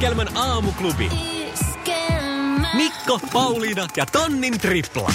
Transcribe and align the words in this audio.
Iskelmän 0.00 0.36
aamuklubi. 0.36 1.10
Mikko, 2.74 3.20
Pauliina 3.32 3.86
ja 3.96 4.06
Tonnin 4.06 4.60
tripla. 4.60 5.12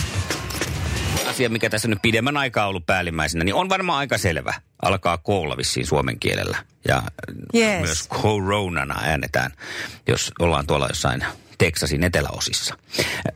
asia, 1.30 1.50
mikä 1.50 1.70
tässä 1.70 1.88
nyt 1.88 2.00
pidemmän 2.02 2.38
aikaa 2.38 2.68
ollut 2.68 2.86
päällimmäisenä, 2.86 3.44
niin 3.44 3.56
on 3.56 3.70
varmaan 3.70 4.00
aika 4.00 4.18
selvä. 4.18 4.54
Alkaa 4.82 5.18
koolla 5.18 5.58
vissiin 5.58 5.88
suomen 5.88 6.20
kielellä. 6.20 6.58
Ja 6.88 7.04
Yes. 7.56 7.82
myös 7.82 8.08
coronana 8.10 9.00
äänetään, 9.04 9.52
jos 10.08 10.32
ollaan 10.40 10.68
tuolla 10.68 10.88
jossain 10.88 11.26
Teksasin 11.58 12.04
eteläosissa. 12.04 12.76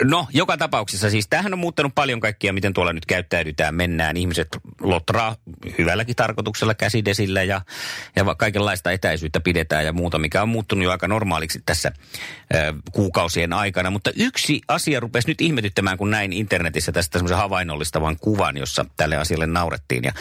No, 0.03 0.27
joka 0.33 0.57
tapauksessa 0.57 1.09
siis 1.09 1.27
tämähän 1.27 1.53
on 1.53 1.59
muuttanut 1.59 1.95
paljon 1.95 2.19
kaikkia, 2.19 2.53
miten 2.53 2.73
tuolla 2.73 2.93
nyt 2.93 3.05
käyttäydytään, 3.05 3.75
mennään. 3.75 4.17
Ihmiset 4.17 4.47
lotraa 4.81 5.35
hyvälläkin 5.77 6.15
tarkoituksella 6.15 6.73
käsidesillä 6.73 7.43
ja, 7.43 7.61
ja 8.15 8.35
kaikenlaista 8.35 8.91
etäisyyttä 8.91 9.39
pidetään 9.39 9.85
ja 9.85 9.93
muuta, 9.93 10.19
mikä 10.19 10.41
on 10.41 10.49
muuttunut 10.49 10.83
jo 10.83 10.91
aika 10.91 11.07
normaaliksi 11.07 11.61
tässä 11.65 11.91
ö, 12.53 12.73
kuukausien 12.91 13.53
aikana. 13.53 13.89
Mutta 13.89 14.11
yksi 14.15 14.61
asia 14.67 14.99
rupesi 14.99 15.27
nyt 15.27 15.41
ihmetyttämään, 15.41 15.97
kun 15.97 16.11
näin 16.11 16.33
internetissä 16.33 16.91
tästä 16.91 17.19
semmoisen 17.19 17.37
havainnollistavan 17.37 18.17
kuvan, 18.19 18.57
jossa 18.57 18.85
tälle 18.97 19.17
asialle 19.17 19.47
naurettiin. 19.47 20.03
Ja 20.03 20.11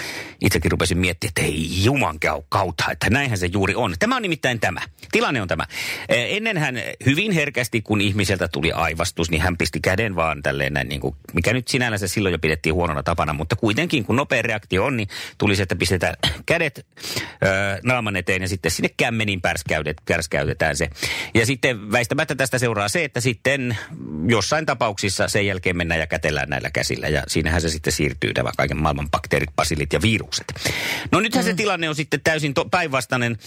itsekin 0.40 0.70
rupesin 0.70 0.98
miettimään, 0.98 1.30
että 1.30 1.42
ei 1.42 1.84
juman 1.84 2.18
kautta, 2.48 2.84
että 2.90 3.10
näinhän 3.10 3.38
se 3.38 3.48
juuri 3.52 3.74
on. 3.74 3.94
Tämä 3.98 4.16
on 4.16 4.22
nimittäin 4.22 4.60
tämä. 4.60 4.80
Tilanne 5.12 5.42
on 5.42 5.48
tämä. 5.48 5.64
Eh, 6.08 6.36
Ennen 6.36 6.58
hän 6.58 6.80
hyvin 7.06 7.32
herkästi, 7.32 7.82
kun 7.88 8.00
ihmiseltä 8.00 8.48
tuli 8.48 8.72
aivastus, 8.72 9.30
niin 9.30 9.42
hän 9.42 9.56
pisti 9.56 9.80
käden 9.80 10.16
vaan 10.16 10.42
tälleen 10.42 10.72
näin, 10.72 10.88
niin 10.88 11.00
kuin, 11.00 11.16
mikä 11.32 11.52
nyt 11.52 11.68
sinällänsä 11.68 12.08
silloin 12.08 12.32
jo 12.32 12.38
pidettiin 12.38 12.74
huonona 12.74 13.02
tapana, 13.02 13.32
mutta 13.32 13.56
kuitenkin 13.56 14.04
kun 14.04 14.16
nopea 14.16 14.42
reaktio 14.42 14.84
on, 14.84 14.96
niin 14.96 15.08
tuli 15.38 15.56
se, 15.56 15.62
että 15.62 15.76
pistetään 15.76 16.14
kädet 16.46 16.78
ö, 16.78 17.48
naaman 17.84 18.16
eteen 18.16 18.42
ja 18.42 18.48
sitten 18.48 18.70
sinne 18.70 18.90
kämmenin 18.96 19.40
pärskäydet- 19.40 20.02
pärskäytetään 20.08 20.76
se. 20.76 20.90
Ja 21.34 21.46
sitten 21.46 21.92
väistämättä 21.92 22.34
tästä 22.34 22.58
seuraa 22.58 22.88
se, 22.88 23.04
että 23.04 23.20
sitten 23.20 23.78
jossain 24.26 24.66
tapauksissa 24.66 25.28
sen 25.28 25.46
jälkeen 25.46 25.76
mennään 25.76 26.00
ja 26.00 26.06
kätellään 26.06 26.48
näillä 26.48 26.70
käsillä 26.70 27.08
ja 27.08 27.22
siinähän 27.28 27.60
se 27.60 27.68
sitten 27.68 27.92
siirtyy 27.92 28.32
nämä 28.32 28.50
kaiken 28.56 28.82
maailman 28.82 29.10
bakteerit, 29.10 29.56
basilit 29.56 29.92
ja 29.92 30.02
virukset. 30.02 30.54
No 31.12 31.20
nythän 31.20 31.44
mm. 31.44 31.48
se 31.48 31.54
tilanne 31.54 31.88
on 31.88 31.94
sitten 31.94 32.20
täysin 32.24 32.54
to- 32.54 32.68
päinvastainen 32.70 33.38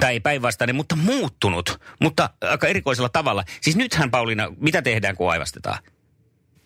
tai 0.00 0.12
ei 0.12 0.20
päinvastainen, 0.20 0.76
mutta 0.76 0.96
muuttunut, 0.96 1.80
mutta 2.00 2.30
aika 2.40 2.66
erikoisella 2.66 3.08
tavalla. 3.08 3.44
Siis 3.60 3.76
nythän 3.76 4.10
Pauliina, 4.10 4.52
mitä 4.60 4.82
tehdään, 4.82 5.16
kun 5.16 5.30
aivastetaan? 5.30 5.78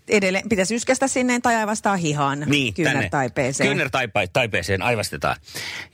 Edelleen 0.08 0.48
pitäisi 0.48 0.74
yskästä 0.74 1.08
sinne 1.08 1.41
tai 1.41 1.55
aivastaa 1.56 1.96
hihaan 1.96 2.44
Niin, 2.46 2.74
kyynärtaipeeseen. 2.74 3.68
Kyynärtaipeeseen 3.68 4.83
aivastetaan. 4.83 5.36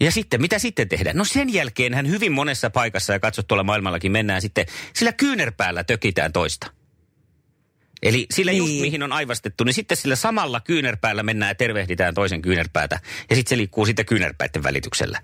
Ja 0.01 0.11
sitten, 0.11 0.41
mitä 0.41 0.59
sitten 0.59 0.89
tehdään? 0.89 1.17
No 1.17 1.25
sen 1.25 1.53
jälkeen 1.53 1.95
hän 1.95 2.09
hyvin 2.09 2.33
monessa 2.33 2.71
paikassa, 2.71 3.13
ja 3.13 3.21
katsot 3.21 3.49
tuolla 3.49 3.65
maailmallakin 3.65 4.13
mennään 4.13 4.43
sitten, 4.43 4.67
sillä 4.95 5.13
kyynärpäällä 5.13 5.85
tökitään 5.85 6.33
toista. 6.33 6.71
Eli 8.03 8.27
sillä 8.35 8.53
just 8.53 8.71
Niin. 8.71 8.83
mihin 8.83 9.03
on 9.03 9.13
aivastettu, 9.13 9.65
niin 9.65 9.75
sitten 9.75 9.97
sillä 9.97 10.17
samalla 10.17 10.61
kyynärpäällä 10.61 11.23
mennään 11.23 11.51
ja 11.51 11.55
tervehditään 11.55 12.15
toisen 12.15 12.43
kyynärpäätä. 12.43 13.01
Ja 13.31 13.37
sitten 13.37 13.51
se 13.51 13.57
liikkuu 13.57 13.87
sitten 13.87 14.07
kyynärpäiden 14.07 14.63
välityksellä. 14.63 15.19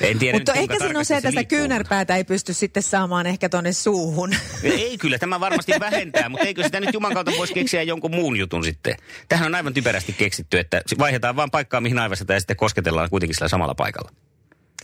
En 0.00 0.18
tiedä 0.18 0.38
Mutta 0.38 0.52
nyt, 0.52 0.60
ehkä 0.60 0.78
siinä 0.78 0.98
on 0.98 1.04
se, 1.04 1.16
että 1.16 1.30
sitä 1.30 1.44
kyynärpäätä 1.44 2.16
ei 2.16 2.24
pysty 2.24 2.52
sitten 2.54 2.82
saamaan 2.82 3.26
ehkä 3.26 3.48
tonne 3.48 3.72
suuhun. 3.72 4.34
Ei 4.62 4.98
kyllä, 4.98 5.18
tämä 5.18 5.40
varmasti 5.40 5.72
vähentää, 5.80 6.28
mutta 6.28 6.46
eikö 6.46 6.62
sitä 6.62 6.80
nyt 6.80 6.94
Juman 6.94 7.14
kautta 7.14 7.32
voisi 7.38 7.54
keksiä 7.54 7.82
jonkun 7.82 8.14
muun 8.14 8.36
jutun 8.36 8.64
sitten? 8.64 8.96
Tähän 9.28 9.46
on 9.46 9.54
aivan 9.54 9.74
typerästi 9.74 10.12
keksitty, 10.12 10.58
että 10.58 10.82
vaihdetaan 10.98 11.36
vaan 11.36 11.50
paikkaa, 11.50 11.80
mihin 11.80 11.98
aivastetaan 11.98 12.36
ja 12.36 12.40
sitten 12.40 12.56
kosketellaan 12.56 13.10
kuitenkin 13.10 13.34
sillä 13.34 13.48
samalla 13.48 13.74
paikalla. 13.74 14.10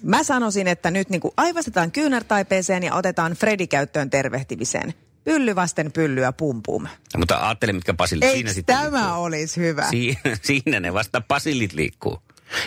Mä 0.02 0.22
sanoisin, 0.22 0.68
että 0.68 0.90
nyt 0.90 1.10
niin 1.10 1.20
kuin 1.20 1.34
aivastetaan 1.36 1.90
kyynärtaipeeseen 1.92 2.82
ja 2.82 2.94
otetaan 2.94 3.32
Fredi 3.32 3.66
käyttöön 3.66 4.10
tervehtimiseen. 4.10 4.94
Pylly 5.24 5.54
vasten 5.54 5.92
pyllyä 5.92 6.32
pum 6.32 6.62
pum. 6.62 6.84
Ja, 7.12 7.18
mutta 7.18 7.46
ajattele, 7.46 7.72
mitkä 7.72 7.94
basilit 7.94 8.24
siinä 8.24 8.36
Eikö 8.36 8.52
sitten 8.52 8.76
tämä 8.76 9.00
liikkuu. 9.02 9.22
olisi 9.24 9.60
hyvä? 9.60 9.90
Siinä, 9.90 10.20
siinä 10.42 10.80
ne 10.80 10.92
vasta 10.92 11.20
basilit 11.20 11.72
liikkuu. 11.72 12.22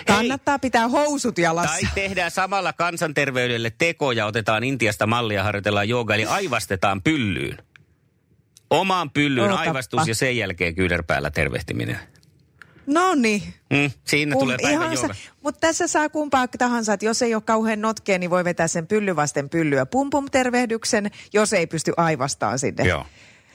Kannattaa 0.07 0.59
pitää 0.59 0.87
housut 0.87 1.37
jalassa. 1.37 1.71
Tai 1.81 1.89
tehdään 1.95 2.31
samalla 2.31 2.73
kansanterveydelle 2.73 3.71
tekoja, 3.77 4.25
otetaan 4.25 4.63
Intiasta 4.63 5.07
mallia, 5.07 5.43
harjoitellaan 5.43 5.89
jooga, 5.89 6.15
eli 6.15 6.25
aivastetaan 6.25 7.01
pyllyyn. 7.01 7.57
Omaan 8.69 9.09
pyllyyn 9.11 9.43
Ootappa. 9.43 9.69
aivastus 9.69 10.07
ja 10.07 10.15
sen 10.15 10.37
jälkeen 10.37 10.75
kyynärpäällä 10.75 11.31
tervehtiminen. 11.31 11.99
No 12.85 13.15
niin. 13.15 13.43
Mm, 13.69 13.91
siinä 14.03 14.35
Kum- 14.35 14.39
tulee 14.39 14.57
päivän 14.61 14.93
jooga. 14.93 15.15
Mutta 15.41 15.59
tässä 15.59 15.87
saa 15.87 16.09
kumpaa 16.09 16.47
tahansa, 16.47 16.93
että 16.93 17.05
jos 17.05 17.21
ei 17.21 17.33
ole 17.35 17.43
kauhean 17.45 17.81
notkea, 17.81 18.19
niin 18.19 18.29
voi 18.29 18.43
vetää 18.43 18.67
sen 18.67 18.87
pylly 18.87 19.15
vasten 19.15 19.49
pyllyä 19.49 19.85
pum 19.85 20.09
pum 20.09 20.25
tervehdyksen, 20.31 21.11
jos 21.33 21.53
ei 21.53 21.67
pysty 21.67 21.93
aivastaan 21.97 22.59
sinne. 22.59 22.87
Joo. 22.87 23.05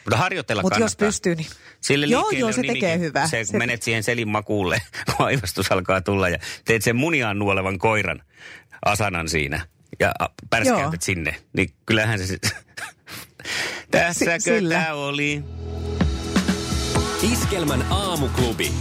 Mutta 0.05 0.17
harjoitella 0.17 0.63
Mutta 0.63 0.75
jos 0.79 0.97
kannattaa. 0.97 1.07
pystyy, 1.09 1.35
niin... 1.35 1.47
Sille 1.81 2.07
Joo, 2.07 2.21
liikkeelle 2.21 2.41
joo, 2.41 2.53
se 2.53 2.61
nimikin. 2.61 2.81
tekee 2.81 2.99
hyvää. 2.99 3.27
Se, 3.27 3.37
kun 3.39 3.47
Se- 3.47 3.59
menet 3.59 3.83
siihen 3.83 4.03
selin 4.03 4.29
makuulle, 4.29 4.79
kun 5.17 5.27
aivastus 5.27 5.73
alkaa 5.73 6.01
tulla 6.01 6.29
ja 6.29 6.39
teet 6.65 6.83
sen 6.83 6.97
muniaan 6.97 7.39
nuolevan 7.39 7.79
koiran 7.79 8.23
asanan 8.85 9.29
siinä 9.29 9.67
ja 10.01 10.13
pärskäytät 10.51 11.03
sinne, 11.03 11.37
niin 11.53 11.73
kyllähän 11.87 12.19
se... 12.27 12.39
Tässäkö 13.91 14.41
sillä. 14.41 14.75
tämä 14.75 14.95
oli? 14.95 15.43
Iskelmän 17.33 17.83
aamuklubi. 17.91 18.73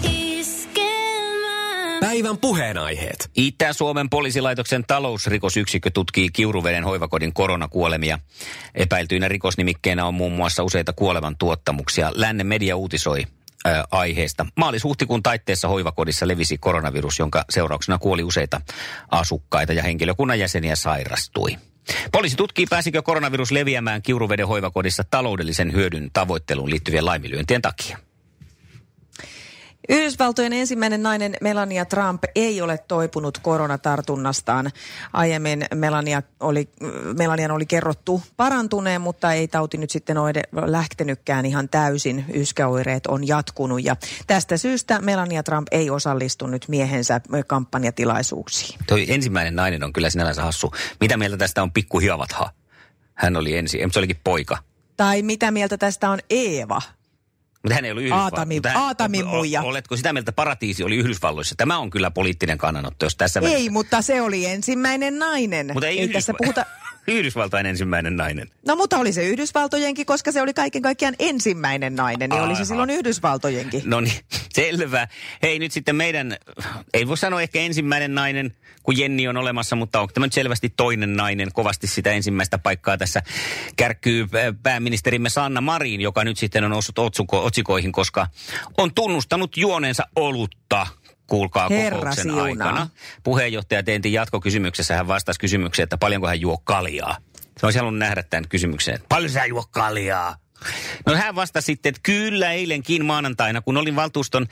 Päivän 2.01 2.37
puheenaiheet. 2.37 3.29
Itä-Suomen 3.35 4.09
poliisilaitoksen 4.09 4.83
talousrikosyksikkö 4.87 5.89
tutkii 5.93 6.29
Kiuruveden 6.29 6.83
hoivakodin 6.83 7.33
koronakuolemia. 7.33 8.19
Epäiltyinä 8.75 9.27
rikosnimikkeenä 9.27 10.05
on 10.05 10.13
muun 10.13 10.31
muassa 10.31 10.63
useita 10.63 10.93
kuolevan 10.93 11.37
tuottamuksia. 11.37 12.11
Lännen 12.15 12.47
media 12.47 12.75
uutisoi 12.75 13.23
ää, 13.65 13.83
aiheesta. 13.91 14.45
Maalis-huhtikuun 14.55 15.23
taitteessa 15.23 15.67
hoivakodissa 15.67 16.27
levisi 16.27 16.57
koronavirus, 16.57 17.19
jonka 17.19 17.45
seurauksena 17.49 17.97
kuoli 17.97 18.23
useita 18.23 18.61
asukkaita 19.11 19.73
ja 19.73 19.83
henkilökunnan 19.83 20.39
jäseniä 20.39 20.75
sairastui. 20.75 21.57
Poliisi 22.11 22.35
tutkii, 22.35 22.65
pääsikö 22.69 23.01
koronavirus 23.01 23.51
leviämään 23.51 24.01
Kiuruveden 24.01 24.47
hoivakodissa 24.47 25.03
taloudellisen 25.11 25.73
hyödyn 25.73 26.09
tavoitteluun 26.13 26.69
liittyvien 26.69 27.05
laiminlyöntien 27.05 27.61
takia. 27.61 27.97
Yhdysvaltojen 29.89 30.53
ensimmäinen 30.53 31.03
nainen 31.03 31.35
Melania 31.41 31.85
Trump 31.85 32.23
ei 32.35 32.61
ole 32.61 32.77
toipunut 32.77 33.37
koronatartunnastaan. 33.37 34.71
Aiemmin 35.13 35.65
Melania 35.75 36.21
oli, 36.39 36.69
Melanian 37.17 37.51
oli 37.51 37.65
kerrottu 37.65 38.21
parantuneen, 38.37 39.01
mutta 39.01 39.33
ei 39.33 39.47
tauti 39.47 39.77
nyt 39.77 39.89
sitten 39.89 40.17
ole 40.17 40.33
lähtenytkään 40.65 41.45
ihan 41.45 41.69
täysin. 41.69 42.25
Yskäoireet 42.33 43.07
on 43.07 43.27
jatkunut 43.27 43.83
ja 43.83 43.95
tästä 44.27 44.57
syystä 44.57 44.99
Melania 45.01 45.43
Trump 45.43 45.67
ei 45.71 45.89
osallistu 45.89 46.47
nyt 46.47 46.65
miehensä 46.67 47.21
kampanjatilaisuuksiin. 47.47 48.79
Toi 48.87 49.05
ensimmäinen 49.09 49.55
nainen 49.55 49.83
on 49.83 49.93
kyllä 49.93 50.09
sinällänsä 50.09 50.43
hassu. 50.43 50.71
Mitä 50.99 51.17
mieltä 51.17 51.37
tästä 51.37 51.63
on 51.63 51.71
pikku 51.71 51.99
Hiavatha? 51.99 52.49
Hän 53.13 53.37
oli 53.37 53.57
ensin, 53.57 53.91
se 53.91 53.99
olikin 53.99 54.19
poika. 54.23 54.57
Tai 54.97 55.21
mitä 55.21 55.51
mieltä 55.51 55.77
tästä 55.77 56.09
on 56.09 56.19
Eeva? 56.29 56.81
Mutta 57.63 57.75
hän 57.75 57.85
ei 57.85 57.91
ollut 57.91 58.03
Yhdysvalloissa. 58.03 58.35
Aatami- 58.43 58.77
Aatamin 58.77 59.27
muija. 59.27 59.61
Oletko 59.61 59.97
sitä 59.97 60.13
mieltä, 60.13 60.29
että 60.29 60.35
paratiisi 60.35 60.83
oli 60.83 60.95
Yhdysvalloissa? 60.95 61.55
Tämä 61.57 61.77
on 61.77 61.89
kyllä 61.89 62.11
poliittinen 62.11 62.57
kannanotto, 62.57 63.05
jos 63.05 63.15
tässä 63.15 63.39
Ei, 63.39 63.69
mutta 63.69 64.01
se 64.01 64.21
oli 64.21 64.45
ensimmäinen 64.45 65.19
nainen. 65.19 65.69
Mutta 65.73 65.87
ei, 65.87 65.99
ei 65.99 66.05
Yhdysva- 66.05 66.13
tässä 66.13 66.33
puhuta... 66.37 66.65
Yhdysvaltain 67.07 67.65
ensimmäinen 67.65 68.17
nainen. 68.17 68.49
No 68.67 68.75
mutta 68.75 68.97
oli 68.97 69.13
se 69.13 69.23
Yhdysvaltojenkin, 69.23 70.05
koska 70.05 70.31
se 70.31 70.41
oli 70.41 70.53
kaiken 70.53 70.81
kaikkiaan 70.81 71.15
ensimmäinen 71.19 71.95
nainen, 71.95 72.29
niin 72.29 72.41
oli 72.41 72.55
se 72.55 72.61
Aha. 72.61 72.65
silloin 72.65 72.89
Yhdysvaltojenkin. 72.89 73.81
No 73.85 74.01
niin, 74.01 74.19
selvä. 74.53 75.07
Hei 75.43 75.59
nyt 75.59 75.71
sitten 75.71 75.95
meidän, 75.95 76.37
ei 76.93 77.07
voi 77.07 77.17
sanoa 77.17 77.41
ehkä 77.41 77.59
ensimmäinen 77.59 78.15
nainen, 78.15 78.55
kun 78.83 78.97
Jenni 78.97 79.27
on 79.27 79.37
olemassa, 79.37 79.75
mutta 79.75 79.99
onko 79.99 80.13
tämä 80.13 80.25
nyt 80.25 80.33
selvästi 80.33 80.69
toinen 80.69 81.15
nainen? 81.15 81.51
Kovasti 81.53 81.87
sitä 81.87 82.11
ensimmäistä 82.11 82.57
paikkaa 82.57 82.97
tässä 82.97 83.21
kärkkyy 83.75 84.21
äh, 84.23 84.55
pääministerimme 84.63 85.29
Sanna 85.29 85.61
Marin, 85.61 86.01
joka 86.01 86.23
nyt 86.23 86.37
sitten 86.37 86.63
on 86.63 86.71
noussut 86.71 86.99
otsuko, 86.99 87.45
otsikoihin, 87.45 87.91
koska 87.91 88.27
on 88.77 88.93
tunnustanut 88.93 89.57
juoneensa 89.57 90.03
olutta 90.15 90.87
kuulkaa 91.31 91.69
Herra 91.69 91.97
kokouksen 91.97 92.23
siunaa. 92.23 92.43
aikana. 92.43 92.89
Puheenjohtaja 93.23 93.83
Teentin 93.83 94.13
jatkokysymyksessä 94.13 94.95
hän 94.95 95.07
vastasi 95.07 95.39
kysymykseen, 95.39 95.83
että 95.83 95.97
paljonko 95.97 96.27
hän 96.27 96.41
juo 96.41 96.57
kaljaa. 96.57 97.17
Se 97.59 97.65
olisi 97.65 97.79
halunnut 97.79 97.99
nähdä 97.99 98.23
tämän 98.23 98.49
kysymyksen, 98.49 98.95
että 98.95 99.05
paljon 99.09 99.31
sä 99.31 99.45
juo 99.45 99.63
kaljaa? 99.71 100.35
No 101.05 101.15
hän 101.15 101.35
vastasi 101.35 101.65
sitten, 101.65 101.89
että 101.89 101.99
kyllä 102.03 102.51
eilenkin 102.51 103.05
maanantaina, 103.05 103.61
kun 103.61 103.77
olin 103.77 103.95
valtuuston, 103.95 104.47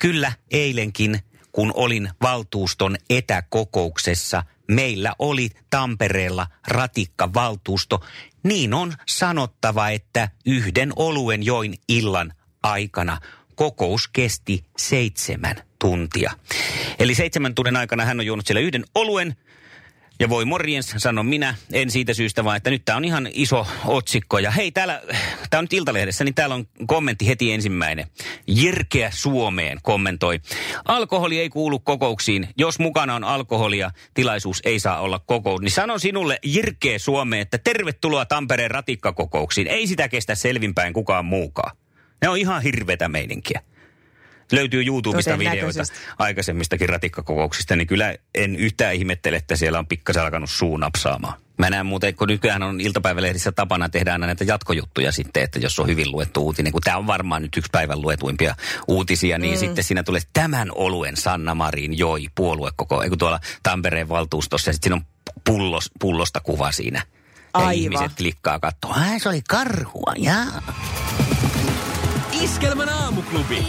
kyllä 0.00 0.32
eilenkin, 0.50 1.18
kun 1.52 1.72
olin 1.74 2.10
valtuuston 2.22 2.96
etäkokouksessa, 3.10 4.42
meillä 4.70 5.12
oli 5.18 5.50
Tampereella 5.70 6.46
ratikkavaltuusto. 6.66 8.04
Niin 8.42 8.74
on 8.74 8.92
sanottava, 9.06 9.88
että 9.88 10.28
yhden 10.46 10.92
oluen 10.96 11.42
join 11.42 11.74
illan 11.88 12.32
aikana. 12.62 13.18
Kokous 13.58 14.08
kesti 14.08 14.64
seitsemän 14.76 15.56
tuntia. 15.78 16.32
Eli 16.98 17.14
seitsemän 17.14 17.54
tunnin 17.54 17.76
aikana 17.76 18.04
hän 18.04 18.20
on 18.20 18.26
juonut 18.26 18.46
siellä 18.46 18.60
yhden 18.60 18.84
oluen– 18.94 19.34
ja 20.20 20.28
voi 20.28 20.44
morjens, 20.44 20.94
sanon 20.96 21.26
minä, 21.26 21.54
en 21.72 21.90
siitä 21.90 22.14
syystä 22.14 22.44
vaan, 22.44 22.56
että 22.56 22.70
nyt 22.70 22.84
tämä 22.84 22.96
on 22.96 23.04
ihan 23.04 23.28
iso 23.32 23.66
otsikko. 23.84 24.38
Ja 24.38 24.50
hei, 24.50 24.72
täällä, 24.72 25.02
tämä 25.50 25.58
on 25.58 25.64
nyt 25.64 25.72
Iltalehdessä, 25.72 26.24
niin 26.24 26.34
täällä 26.34 26.54
on 26.54 26.66
kommentti 26.86 27.26
heti 27.28 27.52
ensimmäinen. 27.52 28.06
Jirkeä 28.46 29.10
Suomeen 29.14 29.78
kommentoi. 29.82 30.40
Alkoholi 30.84 31.38
ei 31.38 31.48
kuulu 31.48 31.78
kokouksiin. 31.78 32.48
Jos 32.56 32.78
mukana 32.78 33.14
on 33.14 33.24
alkoholia, 33.24 33.90
tilaisuus 34.14 34.60
ei 34.64 34.80
saa 34.80 35.00
olla 35.00 35.18
kokous. 35.18 35.60
Niin 35.60 35.70
sanon 35.70 36.00
sinulle 36.00 36.38
Jirkeä 36.44 36.98
Suomeen, 36.98 37.42
että 37.42 37.58
tervetuloa 37.58 38.26
Tampereen 38.26 38.70
ratikkakokouksiin. 38.70 39.66
Ei 39.66 39.86
sitä 39.86 40.08
kestä 40.08 40.34
selvinpäin 40.34 40.92
kukaan 40.92 41.24
muukaan. 41.24 41.76
Ne 42.22 42.28
on 42.28 42.38
ihan 42.38 42.62
hirvetä 42.62 43.08
meininkiä 43.08 43.62
löytyy 44.52 44.82
YouTubesta 44.86 45.38
videoita 45.38 45.82
aikaisemmistakin 46.18 46.88
ratikkakokouksista, 46.88 47.76
niin 47.76 47.86
kyllä 47.86 48.14
en 48.34 48.56
yhtään 48.56 48.94
ihmettele, 48.94 49.36
että 49.36 49.56
siellä 49.56 49.78
on 49.78 49.86
pikkasen 49.86 50.22
alkanut 50.22 50.50
suu 50.50 50.76
napsaamaan. 50.76 51.34
Mä 51.58 51.70
näen 51.70 51.86
muuten, 51.86 52.14
kun 52.14 52.28
nykyään 52.28 52.62
on 52.62 52.80
iltapäivälehdissä 52.80 53.52
tapana 53.52 53.88
tehdä 53.88 54.12
aina 54.12 54.26
näitä 54.26 54.44
jatkojuttuja 54.44 55.12
sitten, 55.12 55.42
että 55.42 55.58
jos 55.58 55.78
on 55.78 55.86
hyvin 55.86 56.12
luettu 56.12 56.44
uutinen, 56.44 56.72
kun 56.72 56.80
tämä 56.80 56.96
on 56.96 57.06
varmaan 57.06 57.42
nyt 57.42 57.56
yksi 57.56 57.68
päivän 57.72 58.00
luetuimpia 58.02 58.56
uutisia, 58.88 59.38
niin 59.38 59.54
mm. 59.54 59.58
sitten 59.58 59.84
siinä 59.84 60.02
tulee 60.02 60.20
tämän 60.32 60.68
oluen 60.74 61.16
Sanna 61.16 61.54
Marin 61.54 61.98
joi 61.98 62.26
puoluekoko, 62.34 63.02
eikö 63.02 63.16
tuolla 63.16 63.40
Tampereen 63.62 64.08
valtuustossa, 64.08 64.68
ja 64.68 64.72
sitten 64.72 64.90
siinä 64.90 64.96
on 64.96 65.32
pullos, 65.44 65.90
pullosta 66.00 66.40
kuva 66.40 66.72
siinä. 66.72 66.98
Ja 66.98 67.60
Aivan. 67.60 67.74
ihmiset 67.74 68.12
klikkaa 68.16 68.58
katsoa, 68.58 68.96
se 69.18 69.28
oli 69.28 69.42
karhua, 69.48 70.12
jaa. 70.16 70.62
Iskelmän 72.42 72.88
aamuklubi. 72.88 73.66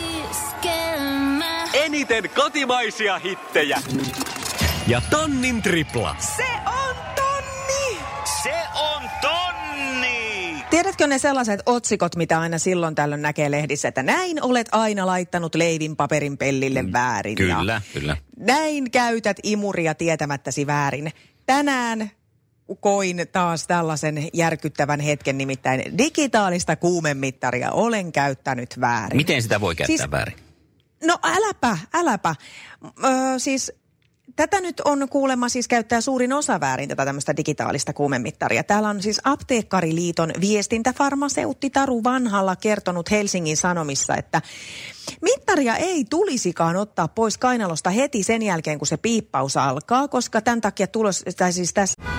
Eniten 1.74 2.30
kotimaisia 2.36 3.20
hittejä. 3.20 3.82
Ja 4.88 5.02
tonnin 5.10 5.62
tripla. 5.62 6.16
Se 6.20 6.48
on 6.66 6.96
tonni! 7.16 8.00
Se 8.44 8.54
on 8.76 9.10
tonni! 9.22 10.64
Tiedätkö 10.70 11.08
ne 11.08 11.18
sellaiset 11.18 11.62
otsikot, 11.66 12.16
mitä 12.16 12.40
aina 12.40 12.58
silloin 12.58 12.96
tällöin 12.96 13.22
näkee 13.22 13.52
lehdissä, 13.52 13.88
että 13.88 14.04
näin 14.04 14.44
olet 14.44 14.68
aina 14.72 15.06
laittanut 15.06 15.56
leivin 15.56 15.96
paperin 15.96 16.38
pellille 16.38 16.82
mm, 16.82 16.94
väärin. 16.94 17.36
Kyllä, 17.36 17.74
ja 17.74 17.82
kyllä. 17.94 18.18
Näin 18.38 18.92
käytät 18.92 19.38
imuria 19.44 19.96
tietämättäsi 19.96 20.68
väärin. 20.68 21.12
Tänään 21.46 22.12
koin 22.76 23.26
taas 23.32 23.68
tällaisen 23.68 24.28
järkyttävän 24.34 25.00
hetken, 25.00 25.38
nimittäin 25.38 25.98
digitaalista 25.98 26.76
kuumemittaria 26.76 27.72
olen 27.72 28.12
käyttänyt 28.12 28.82
väärin. 28.82 29.18
Miten 29.18 29.42
sitä 29.42 29.62
voi 29.62 29.76
käyttää 29.76 29.98
siis, 29.98 30.12
väärin? 30.12 30.36
No 31.04 31.20
äläpä, 31.24 31.78
äläpä. 31.94 32.36
Ö, 33.04 33.10
siis 33.38 33.72
Tätä 34.40 34.62
nyt 34.62 34.80
on 34.80 35.10
kuulemma 35.10 35.50
siis 35.50 35.68
käyttää 35.68 36.02
suurin 36.02 36.34
osa 36.34 36.60
väärin 36.60 36.90
tätä 36.90 37.06
tämmöistä 37.06 37.38
digitaalista 37.38 37.94
kuumemittaria. 37.94 38.64
Täällä 38.64 38.90
on 38.90 39.02
siis 39.02 39.22
Apteekkariliiton 39.24 40.32
viestintäfarmaseutti 40.42 41.70
Taru 41.70 42.04
Vanhalla 42.04 42.56
kertonut 42.56 43.12
Helsingin 43.12 43.58
Sanomissa, 43.58 44.16
että 44.16 44.42
mittaria 45.22 45.76
ei 45.76 46.06
tulisikaan 46.10 46.76
ottaa 46.76 47.08
pois 47.08 47.38
kainalosta 47.38 47.90
heti 47.90 48.24
sen 48.24 48.42
jälkeen, 48.42 48.80
kun 48.80 48.88
se 48.88 48.98
piippaus 48.98 49.58
alkaa, 49.58 50.08
koska 50.08 50.42
tämän 50.42 50.62
takia 50.62 50.88
tulos, 50.88 51.24
tai 51.38 51.54
siis 51.54 51.74
tässä... 51.74 52.19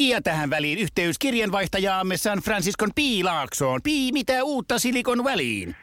ja 0.00 0.22
tähän 0.22 0.50
väliin 0.50 0.78
yhteys 0.78 1.18
kirjanvaihtajaamme 1.18 2.16
San 2.16 2.38
Franciscon 2.38 2.90
Piilaaksoon. 2.94 3.80
Pii, 3.82 4.12
mitä 4.12 4.44
uutta 4.44 4.78
Silikon 4.78 5.24
väliin? 5.24 5.76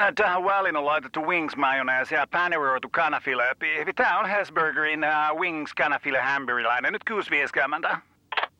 Äh, 0.00 0.12
tähän 0.14 0.44
väliin 0.44 0.76
on 0.76 0.86
laitettu 0.86 1.20
wings 1.26 1.56
mayonnaise 1.56 2.14
ja 2.14 2.26
paneroitu 2.30 2.88
kanafila. 2.88 3.42
Tämä 3.96 4.18
on 4.18 4.28
Hesburgerin 4.28 5.00
uh, 5.04 5.40
wings 5.40 5.74
kanafila 5.74 6.22
hamburilainen. 6.22 6.92
Nyt 6.92 7.04
kuusi 7.04 7.30
vieskäämäntä. 7.30 7.98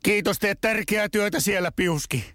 Kiitos, 0.02 0.38
teet 0.38 0.61
tärkeää 0.61 1.08
työtä 1.08 1.40
siellä, 1.40 1.73
Piuski. 1.73 2.34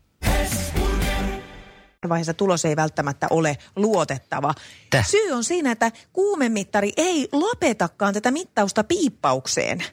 vaiheessa 2.10 2.34
tulos 2.34 2.66
ei 2.66 2.76
välttämättä 2.76 3.28
ole 3.30 3.58
luotettava. 3.76 4.54
Täh? 4.90 5.08
Syy 5.08 5.32
on 5.32 5.44
siinä, 5.44 5.72
että 5.72 5.92
kuumemittari 6.14 6.92
ei 6.98 7.30
lopetakaan 7.32 8.14
tätä 8.14 8.32
mittausta 8.32 8.84
piippaukseen. 8.84 9.84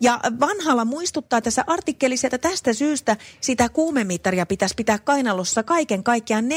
Ja 0.00 0.20
vanhalla 0.40 0.84
muistuttaa 0.84 1.40
tässä 1.40 1.64
artikkelissa, 1.66 2.26
että 2.26 2.38
tästä 2.38 2.72
syystä 2.72 3.16
sitä 3.40 3.68
kuumemittaria 3.68 4.46
pitäisi 4.46 4.74
pitää 4.74 4.98
kainalossa 4.98 5.62
kaiken 5.62 6.04
kaikkiaan 6.04 6.44
4-5 6.44 6.48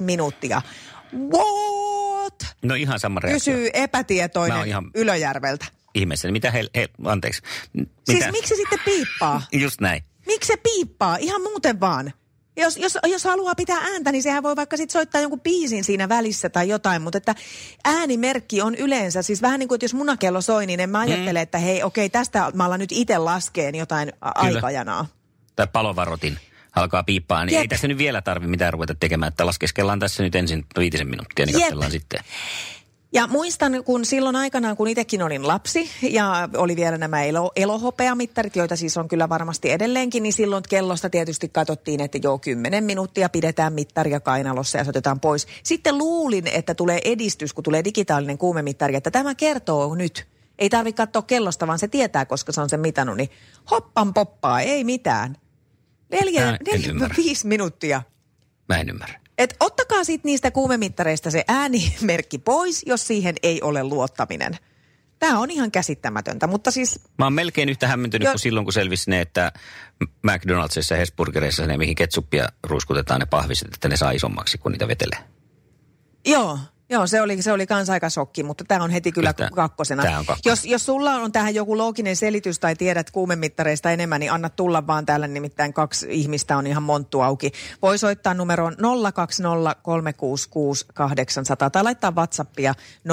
minuuttia. 0.00 0.62
What? 1.32 2.46
No 2.62 2.74
ihan 2.74 3.00
sama 3.00 3.20
reaktio. 3.20 3.54
Kysyy 3.54 3.70
epätietoinen 3.72 4.66
ihan... 4.68 4.90
Ylöjärveltä. 4.94 5.66
Ihmeessä. 5.94 6.30
Mitä 6.30 6.50
he, 6.50 6.64
he 6.74 6.88
anteeksi. 7.04 7.42
Mitä? 7.72 7.90
Siis 8.10 8.24
miksi 8.32 8.56
sitten 8.56 8.78
piippaa? 8.84 9.42
Just 9.52 9.80
näin. 9.80 10.04
Miksi 10.26 10.46
se 10.46 10.56
piippaa? 10.56 11.16
Ihan 11.16 11.42
muuten 11.42 11.80
vaan. 11.80 12.12
Jos, 12.56 12.76
jos, 12.76 12.98
jos 13.04 13.24
haluaa 13.24 13.54
pitää 13.54 13.78
ääntä, 13.78 14.12
niin 14.12 14.22
sehän 14.22 14.42
voi 14.42 14.56
vaikka 14.56 14.76
sitten 14.76 14.92
soittaa 14.92 15.20
jonkun 15.20 15.40
biisin 15.40 15.84
siinä 15.84 16.08
välissä 16.08 16.50
tai 16.50 16.68
jotain, 16.68 17.02
mutta 17.02 17.18
että 17.18 17.34
äänimerkki 17.84 18.62
on 18.62 18.74
yleensä, 18.74 19.22
siis 19.22 19.42
vähän 19.42 19.60
niin 19.60 19.68
kuin, 19.68 19.76
että 19.76 19.84
jos 19.84 19.94
munakello 19.94 20.40
soi, 20.40 20.66
niin 20.66 20.80
en 20.80 20.90
mä 20.90 21.00
ajattele, 21.00 21.38
mm. 21.38 21.42
että 21.42 21.58
hei, 21.58 21.82
okei, 21.82 22.10
tästä 22.10 22.52
mä 22.54 22.64
alan 22.64 22.80
nyt 22.80 22.92
itse 22.92 23.18
laskeen 23.18 23.74
jotain 23.74 24.08
Kyllä. 24.08 24.32
aikajanaa. 24.34 25.06
Tai 25.56 25.66
palovarotin 25.72 26.38
alkaa 26.76 27.02
piippaa, 27.02 27.44
niin 27.44 27.54
Jep. 27.54 27.60
ei 27.60 27.68
tässä 27.68 27.88
nyt 27.88 27.98
vielä 27.98 28.22
tarvi 28.22 28.46
mitään 28.46 28.72
ruveta 28.72 28.94
tekemään, 28.94 29.28
että 29.28 29.46
laskeskellaan 29.46 29.98
tässä 29.98 30.22
nyt 30.22 30.34
ensin 30.34 30.66
viitisen 30.78 31.08
minuuttia, 31.08 31.46
niin 31.46 31.60
katsellaan 31.60 31.90
sitten. 31.90 32.20
Ja 33.16 33.26
muistan, 33.26 33.84
kun 33.84 34.04
silloin 34.04 34.36
aikanaan, 34.36 34.76
kun 34.76 34.88
itsekin 34.88 35.22
olin 35.22 35.48
lapsi 35.48 35.90
ja 36.02 36.48
oli 36.56 36.76
vielä 36.76 36.98
nämä 36.98 37.22
elo, 37.22 37.52
elohopeamittarit, 37.56 38.56
joita 38.56 38.76
siis 38.76 38.96
on 38.96 39.08
kyllä 39.08 39.28
varmasti 39.28 39.70
edelleenkin, 39.70 40.22
niin 40.22 40.32
silloin 40.32 40.62
kellosta 40.68 41.10
tietysti 41.10 41.48
katsottiin, 41.48 42.00
että 42.00 42.18
joo, 42.22 42.38
kymmenen 42.38 42.84
minuuttia 42.84 43.28
pidetään 43.28 43.72
mittaria 43.72 44.20
kainalossa 44.20 44.78
ja 44.78 44.84
se 44.84 44.90
otetaan 44.90 45.20
pois. 45.20 45.46
Sitten 45.62 45.98
luulin, 45.98 46.46
että 46.46 46.74
tulee 46.74 47.00
edistys, 47.04 47.52
kun 47.52 47.64
tulee 47.64 47.84
digitaalinen 47.84 48.38
kuumemittari, 48.38 48.94
että 48.94 49.10
tämä 49.10 49.34
kertoo 49.34 49.94
nyt. 49.94 50.26
Ei 50.58 50.70
tarvitse 50.70 50.96
katsoa 50.96 51.22
kellosta, 51.22 51.66
vaan 51.66 51.78
se 51.78 51.88
tietää, 51.88 52.24
koska 52.24 52.52
se 52.52 52.60
on 52.60 52.68
sen 52.68 52.80
mitannut, 52.80 53.16
niin 53.16 53.30
hoppan 53.70 54.14
poppaa, 54.14 54.60
ei 54.60 54.84
mitään. 54.84 55.36
Neljä, 56.10 56.58
neljä 56.66 57.10
viisi 57.16 57.46
minuuttia. 57.46 58.02
Mä 58.68 58.76
en 58.76 58.88
ymmärrä. 58.88 59.25
Et 59.38 59.56
ottakaa 59.60 60.04
sitten 60.04 60.28
niistä 60.28 60.50
kuumemittareista 60.50 61.30
se 61.30 61.44
äänimerkki 61.48 62.38
pois, 62.38 62.82
jos 62.86 63.06
siihen 63.06 63.34
ei 63.42 63.62
ole 63.62 63.84
luottaminen. 63.84 64.58
Tämä 65.18 65.38
on 65.38 65.50
ihan 65.50 65.70
käsittämätöntä, 65.70 66.46
mutta 66.46 66.70
siis... 66.70 67.00
Mä 67.18 67.24
oon 67.26 67.32
melkein 67.32 67.68
yhtä 67.68 67.88
hämmentynyt 67.88 68.26
jo... 68.26 68.32
kuin 68.32 68.40
silloin, 68.40 68.66
kun 68.66 68.72
selvisi 68.72 69.10
ne, 69.10 69.20
että 69.20 69.52
McDonaldsissa 70.22 70.94
ja 70.94 70.98
Hesburgereissa 70.98 71.66
ne, 71.66 71.76
mihin 71.76 71.94
ketsuppia 71.94 72.48
ruiskutetaan 72.62 73.20
ne 73.20 73.26
pahviset, 73.26 73.74
että 73.74 73.88
ne 73.88 73.96
saa 73.96 74.10
isommaksi, 74.10 74.58
kun 74.58 74.72
niitä 74.72 74.88
vetelee. 74.88 75.18
Joo, 76.26 76.58
Joo, 76.90 77.06
se 77.06 77.20
oli, 77.20 77.42
se 77.42 77.52
oli 77.52 77.66
kans 77.66 77.90
aika 77.90 78.10
shokki, 78.10 78.42
mutta 78.42 78.64
tämä 78.68 78.84
on 78.84 78.90
heti 78.90 79.12
kyllä 79.12 79.32
Tää- 79.32 79.48
kakkosena. 79.54 80.02
on 80.02 80.08
kakkonen. 80.26 80.40
jos, 80.44 80.64
jos 80.64 80.86
sulla 80.86 81.10
on 81.10 81.32
tähän 81.32 81.54
joku 81.54 81.78
looginen 81.78 82.16
selitys 82.16 82.58
tai 82.58 82.76
tiedät 82.76 83.10
kuumemittareista 83.10 83.90
enemmän, 83.90 84.20
niin 84.20 84.32
anna 84.32 84.48
tulla 84.50 84.86
vaan 84.86 85.06
täällä, 85.06 85.26
nimittäin 85.26 85.72
kaksi 85.72 86.06
ihmistä 86.10 86.56
on 86.56 86.66
ihan 86.66 86.82
monttu 86.82 87.20
auki. 87.20 87.52
Voi 87.82 87.98
soittaa 87.98 88.34
numeroon 88.34 88.72
020366800 88.72 88.76
tai 91.72 91.82
laittaa 91.82 92.14
WhatsAppia 92.16 92.74
0440366800. 93.08 93.12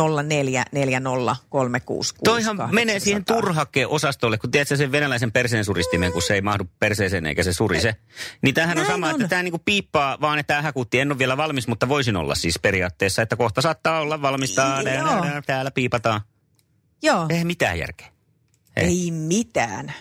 Toihan 2.24 2.58
menee 2.72 3.00
siihen 3.00 3.26
turhake-osastolle, 3.26 4.38
kun 4.38 4.52
tiedät 4.52 4.68
sen 4.68 4.92
venäläisen 4.92 5.32
perseensuristimen, 5.32 6.12
kun 6.12 6.22
se 6.22 6.34
ei 6.34 6.42
mahdu 6.42 6.64
perseeseen 6.80 7.26
eikä 7.26 7.44
se 7.44 7.54
surise. 7.54 7.96
Niin 8.42 8.56
tämähän 8.56 8.78
on 8.78 8.84
Näin 8.84 8.94
sama, 8.94 9.08
on. 9.08 9.16
että 9.16 9.28
tämä 9.28 9.44
niinku 9.44 9.62
piippaa, 9.66 10.18
vaan 10.22 10.40
että 10.40 10.54
tämä 10.54 10.62
häkutti. 10.62 11.00
En 11.00 11.12
ole 11.12 11.20
vielä 11.20 11.38
valmis, 11.38 11.68
mutta 11.68 11.90
voisin 11.90 12.16
olla 12.16 12.36
siis 12.36 12.60
periaatteessa, 12.62 13.22
että 13.22 13.36
kohta 13.36 13.62
saattaa 13.64 14.00
olla 14.00 14.22
valmista. 14.22 14.62
Joo. 14.98 15.42
Täällä 15.46 15.72
piipataan. 15.72 16.22
Joo, 17.02 17.26
Ei 17.30 17.44
mitään 17.44 17.80
järkeä. 17.80 18.08
Ei. 18.76 18.86
ei 18.86 19.12
mitään. 19.12 19.94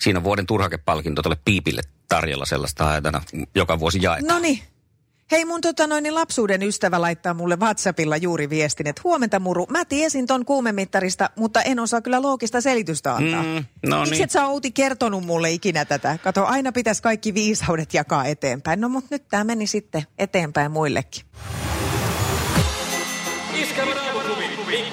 Siinä 0.00 0.18
on 0.18 0.24
vuoden 0.24 0.46
turhakepalkinto 0.46 1.22
tuolle 1.22 1.38
piipille 1.44 1.82
tarjolla 2.08 2.44
sellaista 2.44 2.88
aina 2.88 3.22
joka 3.54 3.78
vuosi 3.78 3.98
jaetaan. 4.02 4.34
No 4.34 4.38
niin. 4.38 4.62
Hei 5.30 5.44
mun 5.44 5.60
tota 5.60 5.86
noin, 5.86 6.02
niin 6.02 6.14
lapsuuden 6.14 6.62
ystävä 6.62 7.00
laittaa 7.00 7.34
mulle 7.34 7.56
WhatsAppilla 7.56 8.16
juuri 8.16 8.50
viestin, 8.50 8.86
että 8.86 9.00
huomenta 9.04 9.40
muru, 9.40 9.66
mä 9.70 9.84
tiesin 9.84 10.26
ton 10.26 10.44
kuumemittarista, 10.44 11.30
mutta 11.36 11.62
en 11.62 11.80
osaa 11.80 12.00
kyllä 12.00 12.22
loogista 12.22 12.60
selitystä 12.60 13.14
antaa. 13.14 13.42
Mm, 13.42 13.64
no 13.86 13.98
Miksi 14.00 14.14
niin. 14.14 14.24
et 14.24 14.30
sä 14.30 14.46
Outi 14.46 14.72
kertonut 14.72 15.24
mulle 15.24 15.50
ikinä 15.50 15.84
tätä? 15.84 16.18
Kato, 16.22 16.44
aina 16.44 16.72
pitäisi 16.72 17.02
kaikki 17.02 17.34
viisaudet 17.34 17.94
jakaa 17.94 18.24
eteenpäin. 18.24 18.80
No 18.80 18.88
mut 18.88 19.04
nyt 19.10 19.28
tää 19.28 19.44
meni 19.44 19.66
sitten 19.66 20.02
eteenpäin 20.18 20.70
muillekin. 20.72 21.22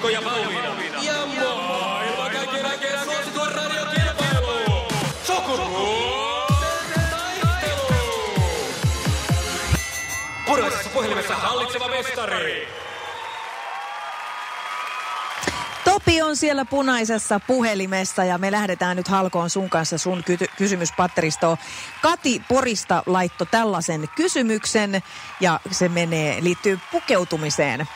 Mikko 0.01 0.09
ja 0.09 0.21
Pauliina. 0.21 1.01
Ja 1.01 1.25
maailman 1.25 2.31
kaikkien 2.31 2.65
aikeen 2.65 3.03
suosituen 3.03 3.51
radiokilpailu. 3.51 4.87
Sukupuolten 5.23 7.09
taistelu. 7.11 7.93
Puraisessa 10.45 10.89
puhelimessa 10.89 11.35
hallitseva 11.35 11.87
mestari. 11.87 12.67
Topi 15.83 16.21
on 16.21 16.35
siellä 16.35 16.65
punaisessa 16.65 17.39
puhelimessa 17.39 18.23
ja 18.23 18.37
me 18.37 18.51
lähdetään 18.51 18.97
nyt 18.97 19.07
halkoon 19.07 19.49
sun 19.49 19.69
kanssa 19.69 19.97
sun 19.97 20.23
ky- 20.23 20.37
kysymyspatteristoon. 20.57 21.57
Kati 22.01 22.41
Porista 22.47 23.03
laitto 23.05 23.45
tällaisen 23.45 24.09
kysymyksen 24.15 25.03
ja 25.39 25.59
se 25.71 25.89
menee, 25.89 26.43
liittyy 26.43 26.79
pukeutumiseen. 26.91 27.87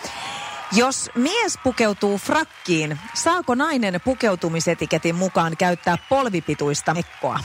Jos 0.76 1.10
mies 1.16 1.60
pukeutuu 1.64 2.18
frakkiin, 2.18 3.00
saako 3.14 3.56
nainen 3.56 4.02
pukeutumisetiketin 4.06 5.16
mukaan 5.16 5.58
käyttää 5.58 5.98
polvipituista 6.10 6.94
mekkoa? 6.94 7.40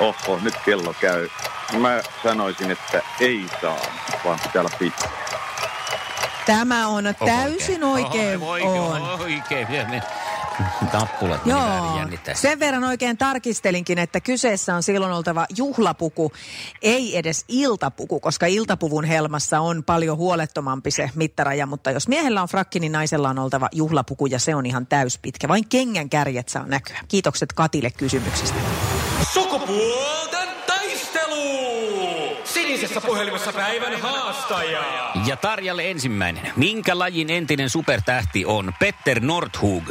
Oho, 0.00 0.38
nyt 0.42 0.54
kello 0.64 0.94
käy. 1.00 1.28
Mä 1.78 2.00
sanoisin, 2.22 2.70
että 2.70 3.02
ei 3.20 3.46
saa, 3.60 3.78
vaan 4.24 4.38
pitää 4.42 4.62
olla 4.62 4.76
pitkä. 4.78 5.08
Tämä 6.46 6.86
on 6.88 7.04
täysin 7.24 7.84
oikein. 7.84 8.42
Oho, 8.42 8.86
on. 8.86 9.20
Oikein. 9.20 9.68
Vielä 9.68 9.88
me- 9.88 10.02
Väärin 10.92 11.40
Joo, 11.44 12.34
sen 12.34 12.60
verran 12.60 12.84
oikein 12.84 13.18
tarkistelinkin, 13.18 13.98
että 13.98 14.20
kyseessä 14.20 14.74
on 14.74 14.82
silloin 14.82 15.12
oltava 15.12 15.46
juhlapuku, 15.56 16.32
ei 16.82 17.18
edes 17.18 17.44
iltapuku, 17.48 18.20
koska 18.20 18.46
iltapuvun 18.46 19.04
helmassa 19.04 19.60
on 19.60 19.84
paljon 19.84 20.16
huolettomampi 20.16 20.90
se 20.90 21.10
mittaraja, 21.14 21.66
mutta 21.66 21.90
jos 21.90 22.08
miehellä 22.08 22.42
on 22.42 22.48
frakki, 22.48 22.80
niin 22.80 22.92
naisella 22.92 23.28
on 23.28 23.38
oltava 23.38 23.68
juhlapuku 23.72 24.26
ja 24.26 24.38
se 24.38 24.54
on 24.54 24.66
ihan 24.66 24.86
täyspitkä. 24.86 25.48
Vain 25.48 25.68
kengän 25.68 26.10
kärjet 26.10 26.48
saa 26.48 26.66
näkyä. 26.66 26.98
Kiitokset 27.08 27.52
Katille 27.52 27.90
kysymyksistä. 27.90 28.60
Sukupuolten 29.32 30.48
taistelu. 30.66 31.42
Sinisessä 32.44 33.00
puhelimessa 33.00 33.52
päivän 33.52 34.00
haastaja. 34.00 34.82
Ja 35.26 35.36
Tarjalle 35.36 35.90
ensimmäinen. 35.90 36.52
Minkä 36.56 36.98
lajin 36.98 37.30
entinen 37.30 37.70
supertähti 37.70 38.46
on 38.46 38.72
Petter 38.80 39.20
Nordhug? 39.20 39.90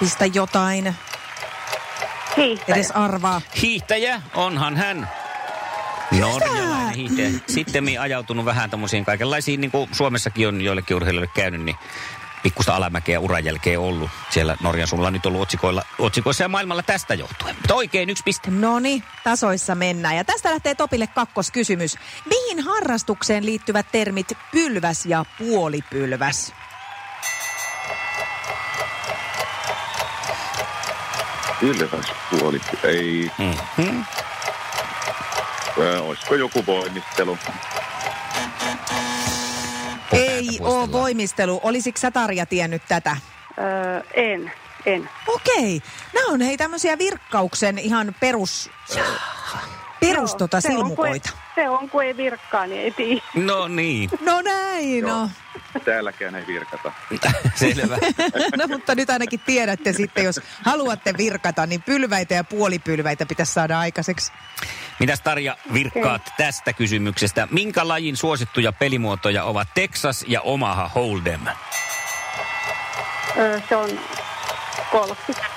Pistä 0.00 0.26
jotain, 0.26 0.94
Hiihtäjä. 2.36 2.76
edes 2.76 2.90
arvaa. 2.90 3.40
Hiihtäjä, 3.62 4.22
onhan 4.34 4.76
hän. 4.76 5.08
Norjalainen 6.20 6.94
hiihtäjä. 6.94 7.30
Sitten 7.48 7.84
ajautunut 8.00 8.44
vähän 8.44 8.70
tämmöisiin 8.70 9.04
kaikenlaisiin, 9.04 9.60
niin 9.60 9.70
kuin 9.70 9.88
Suomessakin 9.92 10.48
on 10.48 10.60
joillekin 10.60 10.96
urheilijoille 10.96 11.30
käynyt, 11.34 11.60
niin 11.64 11.76
pikkusta 12.46 12.76
alamäkeä 12.76 13.20
uran 13.20 13.44
jälkeen 13.44 13.78
ollut. 13.78 14.10
Siellä 14.30 14.56
Norjan 14.62 14.88
suunnalla 14.88 15.10
nyt 15.10 15.26
ollut 15.26 15.40
otsikoilla, 15.40 15.82
otsikoissa 15.98 16.44
ja 16.44 16.48
maailmalla 16.48 16.82
tästä 16.82 17.14
johtuen. 17.14 17.56
Mutta 17.56 17.74
oikein 17.74 18.10
yksi 18.10 18.22
piste. 18.24 18.50
Noni, 18.50 19.02
tasoissa 19.24 19.74
mennään. 19.74 20.16
Ja 20.16 20.24
tästä 20.24 20.50
lähtee 20.50 20.74
Topille 20.74 21.06
kakkoskysymys. 21.06 21.96
Mihin 22.24 22.64
harrastukseen 22.64 23.46
liittyvät 23.46 23.86
termit 23.92 24.32
pylväs 24.52 25.06
ja 25.06 25.24
puolipylväs? 25.38 26.52
Ylväs 31.62 32.06
puoli. 32.30 32.60
Ei. 32.82 33.30
Mm-hmm. 33.38 34.04
Ö, 35.78 36.02
olisiko 36.02 36.34
joku 36.34 36.66
voimistelu? 36.66 37.38
Ei 40.52 40.58
ole 40.60 40.92
voimistelu. 40.92 41.60
Olisiko 41.62 41.98
sä 41.98 42.10
Tarja 42.10 42.46
tiennyt 42.46 42.82
tätä? 42.88 43.16
Öö, 43.58 44.00
en, 44.14 44.52
en. 44.86 45.08
Okei. 45.28 45.82
Nämä 46.14 46.26
on 46.32 46.40
hei 46.40 46.56
tämmöisiä 46.56 46.98
virkkauksen 46.98 47.78
ihan 47.78 48.14
perus, 48.20 48.70
perus 50.00 50.30
Joo, 50.30 50.38
tota 50.38 50.60
se 50.60 50.68
on, 50.68 50.74
kun 50.74 50.78
ei- 50.78 50.86
silmukoita. 50.86 51.30
Se 51.54 51.68
on, 51.68 51.90
kun 51.90 52.04
ei 52.04 52.16
virkkaa, 52.16 52.66
niin 52.66 52.80
ei 52.80 52.90
tiedä. 52.90 53.20
No 53.34 53.68
niin, 53.68 54.10
No 54.20 54.40
näin, 54.40 55.04
no. 55.04 55.30
Täälläkään 55.84 56.34
ei 56.34 56.46
virkata. 56.46 56.92
selvä. 57.54 57.98
no 58.58 58.66
mutta 58.68 58.94
nyt 58.94 59.10
ainakin 59.10 59.40
tiedätte 59.46 59.92
sitten, 59.92 60.24
jos 60.24 60.40
haluatte 60.64 61.14
virkata, 61.18 61.66
niin 61.66 61.82
pylväitä 61.82 62.34
ja 62.34 62.44
puolipylväitä 62.44 63.26
pitäisi 63.26 63.52
saada 63.52 63.78
aikaiseksi. 63.78 64.32
Mitäs 65.00 65.20
Tarja 65.20 65.56
virkkaat 65.72 66.22
tästä 66.36 66.72
kysymyksestä? 66.72 67.48
Minkä 67.50 67.88
lajin 67.88 68.16
suosittuja 68.16 68.72
pelimuotoja 68.72 69.44
ovat 69.44 69.68
Texas 69.74 70.24
ja 70.28 70.40
Omaha 70.40 70.90
Hold'em? 70.94 71.50
Se 73.68 73.76
on 73.76 74.00
golfi. 74.92 75.55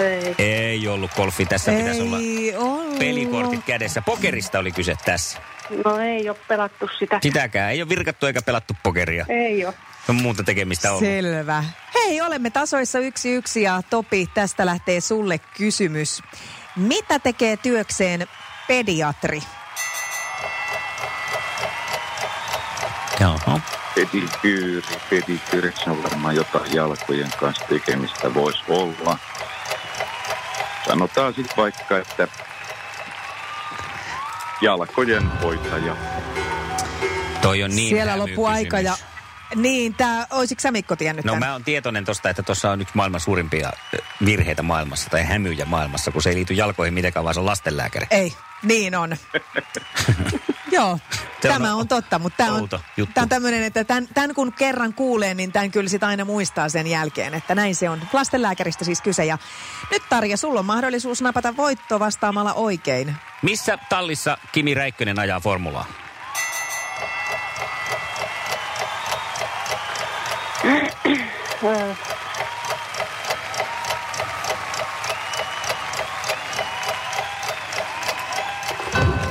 Ei. 0.00 0.34
Ei 0.38 0.88
ollut 0.88 1.10
golfi, 1.16 1.46
tässä 1.46 1.72
pitäisi 1.72 2.02
olla 2.02 2.18
Ei 2.18 2.56
ollut. 2.56 2.98
pelikortit 2.98 3.64
kädessä. 3.64 4.02
Pokerista 4.02 4.58
oli 4.58 4.72
kyse 4.72 4.94
tässä. 5.04 5.38
No 5.84 5.98
ei 5.98 6.28
ole 6.28 6.38
pelattu 6.48 6.88
sitä. 6.98 7.18
Sitäkään 7.22 7.70
ei 7.72 7.82
ole 7.82 7.88
virkattu 7.88 8.26
eikä 8.26 8.42
pelattu 8.42 8.74
pokeria. 8.82 9.26
Ei 9.28 9.64
ole. 9.64 9.74
On 10.08 10.14
muuta 10.16 10.44
tekemistä 10.44 10.90
ollut. 10.90 11.04
Selvä. 11.04 11.64
Hei, 11.94 12.20
olemme 12.20 12.50
tasoissa 12.50 12.98
yksi 12.98 13.32
yksi 13.32 13.62
ja 13.62 13.80
Topi, 13.90 14.26
tästä 14.34 14.66
lähtee 14.66 15.00
sulle 15.00 15.38
kysymys. 15.38 16.22
Mitä 16.76 17.18
tekee 17.18 17.56
työkseen 17.56 18.26
pediatri? 18.68 19.40
Jaha. 23.20 23.60
Pedikyyri, 23.94 24.82
pedikyyri, 25.10 25.72
se 25.84 25.90
on 25.90 26.02
varmaan 26.02 26.36
jotain 26.36 26.74
jalkojen 26.74 27.30
kanssa 27.40 27.64
tekemistä 27.68 28.34
voisi 28.34 28.58
olla. 28.68 29.18
Sanotaan 30.86 31.34
sitten 31.34 31.56
vaikka, 31.56 31.98
että 31.98 32.28
jalkojen 34.60 35.30
hoitaja. 35.42 35.96
Toi 37.42 37.62
on 37.62 37.70
niin 37.70 37.88
Siellä 37.88 38.12
hämy 38.12 38.22
loppuu 38.22 38.46
aika 38.46 38.80
ja... 38.80 38.96
Niin, 39.54 39.94
tää, 39.94 40.26
oisitko 40.30 40.60
sä 40.60 40.70
Mikko 40.70 40.96
tiennyt 40.96 41.24
No 41.24 41.32
tän? 41.32 41.38
mä 41.40 41.52
oon 41.52 41.64
tietoinen 41.64 42.04
tosta, 42.04 42.30
että 42.30 42.42
tuossa 42.42 42.70
on 42.70 42.80
yksi 42.80 42.96
maailman 42.96 43.20
suurimpia 43.20 43.72
virheitä 44.24 44.62
maailmassa 44.62 45.10
tai 45.10 45.24
hämyjä 45.24 45.64
maailmassa, 45.64 46.10
kun 46.10 46.22
se 46.22 46.28
ei 46.28 46.34
liity 46.34 46.54
jalkoihin 46.54 46.94
mitenkään, 46.94 47.24
vaan 47.24 47.34
se 47.34 47.40
on 47.40 47.46
lastenlääkäri. 47.46 48.06
Ei, 48.10 48.34
niin 48.62 48.94
on. 48.94 49.16
Joo, 50.72 50.98
Se 51.48 51.54
on 51.54 51.62
tämä 51.62 51.74
on 51.74 51.88
totta, 51.88 52.18
mutta 52.18 52.36
tämä 52.36 52.52
on, 52.52 52.68
tämä 52.68 53.22
on 53.22 53.28
tämmöinen, 53.28 53.62
että 53.62 53.84
tämän, 53.84 54.08
tämän 54.14 54.34
kun 54.34 54.52
kerran 54.52 54.94
kuulee, 54.94 55.34
niin 55.34 55.52
tämän 55.52 55.70
kyllä 55.70 55.88
sit 55.88 56.04
aina 56.04 56.24
muistaa 56.24 56.68
sen 56.68 56.86
jälkeen, 56.86 57.34
että 57.34 57.54
näin 57.54 57.74
se 57.74 57.90
on. 57.90 58.00
Lastenlääkäristä 58.12 58.84
siis 58.84 59.00
kyse 59.00 59.24
ja 59.24 59.38
nyt 59.90 60.02
Tarja, 60.08 60.36
sulla 60.36 60.60
on 60.60 60.66
mahdollisuus 60.66 61.22
napata 61.22 61.56
voitto 61.56 62.00
vastaamalla 62.00 62.52
oikein. 62.52 63.16
Missä 63.42 63.78
tallissa 63.88 64.38
Kimi 64.52 64.74
Räikkönen 64.74 65.18
ajaa 65.18 65.40
formulaa? 65.40 65.86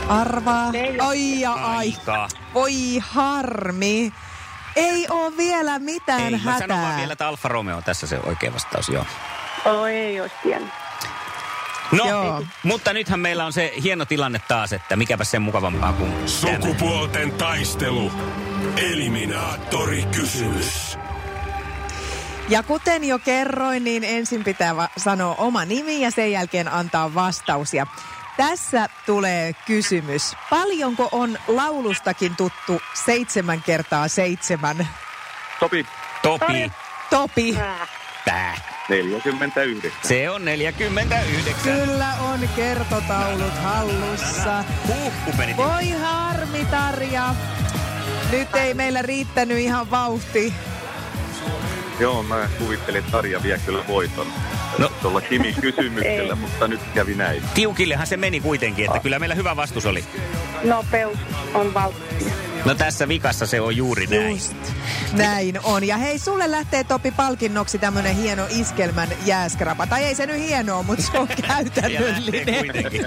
Arvaa. 0.09 0.69
Ei. 0.73 0.99
Ai 0.99 1.39
ja 1.39 1.53
ai. 1.53 1.77
Aika. 1.77 2.27
Voi 2.53 2.73
harmi. 3.09 4.13
Ei 4.75 5.07
oo 5.09 5.31
vielä 5.37 5.79
mitään 5.79 6.21
Ei, 6.21 6.39
mä 6.43 6.59
sanon 6.59 6.69
vaan 6.77 6.81
hätää. 6.81 6.97
vielä, 6.99 7.13
että 7.13 7.27
Alfa 7.27 7.49
Romeo 7.49 7.77
on 7.77 7.83
tässä 7.83 8.07
se 8.07 8.19
oikea 8.25 8.53
vastaus, 8.53 8.89
joo. 8.89 9.05
oh, 9.65 9.85
ei 9.87 10.21
olisi 10.21 10.35
tiennyt. 10.43 10.69
No, 11.91 12.05
Joo. 12.09 12.43
mutta 12.63 12.93
nythän 12.93 13.19
meillä 13.19 13.45
on 13.45 13.53
se 13.53 13.73
hieno 13.83 14.05
tilanne 14.05 14.39
taas, 14.47 14.73
että 14.73 14.95
mikäpä 14.95 15.23
sen 15.23 15.41
mukavampaa 15.41 15.93
kuin 15.93 16.11
tämä. 16.11 16.27
Sukupuolten 16.27 17.31
taistelu. 17.31 18.11
Eliminaattori 18.77 20.05
kysymys. 20.15 20.97
Ja 22.49 22.63
kuten 22.63 23.03
jo 23.03 23.19
kerroin, 23.19 23.83
niin 23.83 24.03
ensin 24.03 24.43
pitää 24.43 24.75
va- 24.75 24.89
sanoa 24.97 25.35
oma 25.37 25.65
nimi 25.65 26.01
ja 26.01 26.11
sen 26.11 26.31
jälkeen 26.31 26.67
antaa 26.73 27.13
vastaus. 27.13 27.73
Ja 27.73 27.87
tässä 28.37 28.89
tulee 29.05 29.53
kysymys. 29.65 30.35
Paljonko 30.49 31.09
on 31.11 31.37
laulustakin 31.47 32.35
tuttu 32.35 32.81
seitsemän 33.05 33.61
kertaa 33.61 34.07
seitsemän? 34.07 34.87
Topi 35.59 35.85
Topi. 36.25 36.71
Topi. 37.09 37.57
Tää. 38.25 38.57
49. 38.89 39.91
Se 40.03 40.29
on 40.29 40.45
49. 40.45 41.63
Kyllä 41.63 42.13
on 42.13 42.39
kertotaulut 42.55 43.53
hallussa. 43.63 44.63
Huhhuh. 44.87 45.57
Voi 45.57 45.89
harmi, 45.89 46.65
Tarja. 46.65 47.35
Nyt 48.31 48.55
ei 48.55 48.73
meillä 48.73 49.01
riittänyt 49.01 49.57
ihan 49.57 49.91
vauhti. 49.91 50.53
Joo, 51.99 52.23
mä 52.23 52.49
kuvittelin, 52.57 52.99
että 52.99 53.11
Tarja 53.11 53.43
vie 53.43 53.59
kyllä 53.65 53.83
voiton. 53.87 54.27
No. 54.77 54.91
Tuolla 55.01 55.21
Kimi 55.21 55.53
kysymyksellä, 55.61 56.33
Ei. 56.33 56.39
mutta 56.39 56.67
nyt 56.67 56.79
kävi 56.93 57.15
näin. 57.15 57.43
Tiukillehan 57.53 58.07
se 58.07 58.17
meni 58.17 58.39
kuitenkin, 58.39 58.85
että 58.85 58.99
kyllä 58.99 59.19
meillä 59.19 59.35
hyvä 59.35 59.55
vastus 59.55 59.85
oli. 59.85 60.03
nopeus 60.63 61.17
on 61.53 61.73
valttia. 61.73 62.33
No 62.65 62.75
tässä 62.75 63.07
vikassa 63.07 63.45
se 63.45 63.61
on 63.61 63.77
juuri 63.77 64.07
näin. 64.07 64.29
Just 64.31 64.55
näin 65.13 65.59
on. 65.63 65.83
Ja 65.83 65.97
hei, 65.97 66.19
sulle 66.19 66.51
lähtee 66.51 66.83
Topi 66.83 67.11
palkinnoksi 67.11 67.77
tämmönen 67.79 68.15
hieno 68.15 68.45
iskelmän 68.49 69.07
jääskrapa. 69.25 69.87
Tai 69.87 70.03
ei 70.03 70.15
se 70.15 70.25
nyt 70.25 70.39
hienoa, 70.39 70.83
mutta 70.83 71.03
se 71.03 71.19
on 71.19 71.27
Ja 71.29 71.35
lähtee 71.47 71.81
käytännöllinen. 71.83 72.55
kuitenkin. 72.65 73.05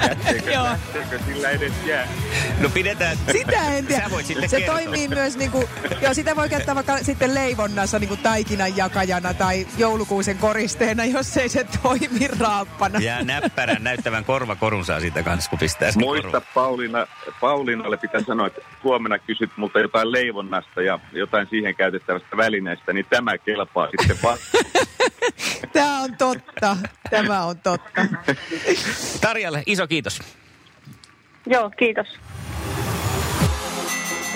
Lähteekö, 0.00 0.50
Joo. 0.54 0.64
lähteekö 0.64 1.18
sillä 1.26 1.50
edes 1.50 1.72
jää? 1.86 2.08
No 2.60 2.68
pidetään. 2.68 3.16
Sitä 3.32 3.62
en 3.74 3.86
tiedä. 3.86 4.04
Sä 4.04 4.10
voit 4.10 4.26
sitten 4.26 4.48
Se 4.48 4.56
kertoa. 4.56 4.74
toimii 4.78 5.08
myös 5.08 5.36
niinku, 5.36 5.68
joo, 6.02 6.14
sitä 6.14 6.36
voi 6.36 6.48
käyttää 6.48 6.74
vaikka 6.74 6.98
sitten 6.98 7.34
leivonnassa 7.34 7.98
niinku 7.98 8.16
taikinan 8.16 8.76
jakajana 8.76 9.34
tai 9.34 9.66
joulukuusen 9.78 10.38
koristeena, 10.38 11.04
jos 11.04 11.36
ei 11.36 11.48
se 11.48 11.66
toimi 11.82 12.28
raappana. 12.38 12.98
Ja 12.98 13.24
näppärän 13.24 13.82
näyttävän 13.84 14.24
korvakorun 14.24 14.84
saa 14.84 15.00
siitä 15.00 15.22
kanssa, 15.22 15.50
kun 15.50 15.58
pistää 15.58 15.92
sen 15.92 16.02
Muista 16.02 16.22
korvan. 16.26 16.42
Pauliina, 16.54 17.06
Pauliinalle 17.40 17.96
pitää 17.96 18.20
sanoa, 18.26 18.39
että 18.46 18.60
huomenna 18.84 19.18
kysyt 19.18 19.50
multa 19.56 19.80
jotain 19.80 20.12
leivonnasta 20.12 20.82
ja 20.82 20.98
jotain 21.12 21.46
siihen 21.50 21.74
käytettävästä 21.74 22.36
välineestä, 22.36 22.92
niin 22.92 23.06
tämä 23.10 23.38
kelpaa 23.38 23.88
sitten 23.90 24.18
vastaan. 24.22 24.64
Tämä 25.72 26.00
on 26.00 26.16
totta. 26.16 26.76
Tämä 27.10 27.44
on 27.44 27.58
totta. 27.58 28.06
Tarjalle 29.20 29.62
iso 29.66 29.86
kiitos. 29.86 30.20
Joo, 31.46 31.70
kiitos. 31.70 32.06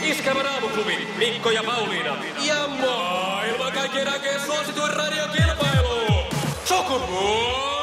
Iskävä 0.03 0.43
raamuklubi, 0.43 1.09
Mikko 1.19 1.51
ja 1.51 1.63
Pauliina. 1.65 2.17
Ja 2.47 2.69
maailman 2.69 3.73
kaikkien 3.73 4.09
aikeen 4.09 4.41
suosituen 4.41 4.97
radiokilpailu. 4.97 6.25
Sukupuolten 6.65 7.74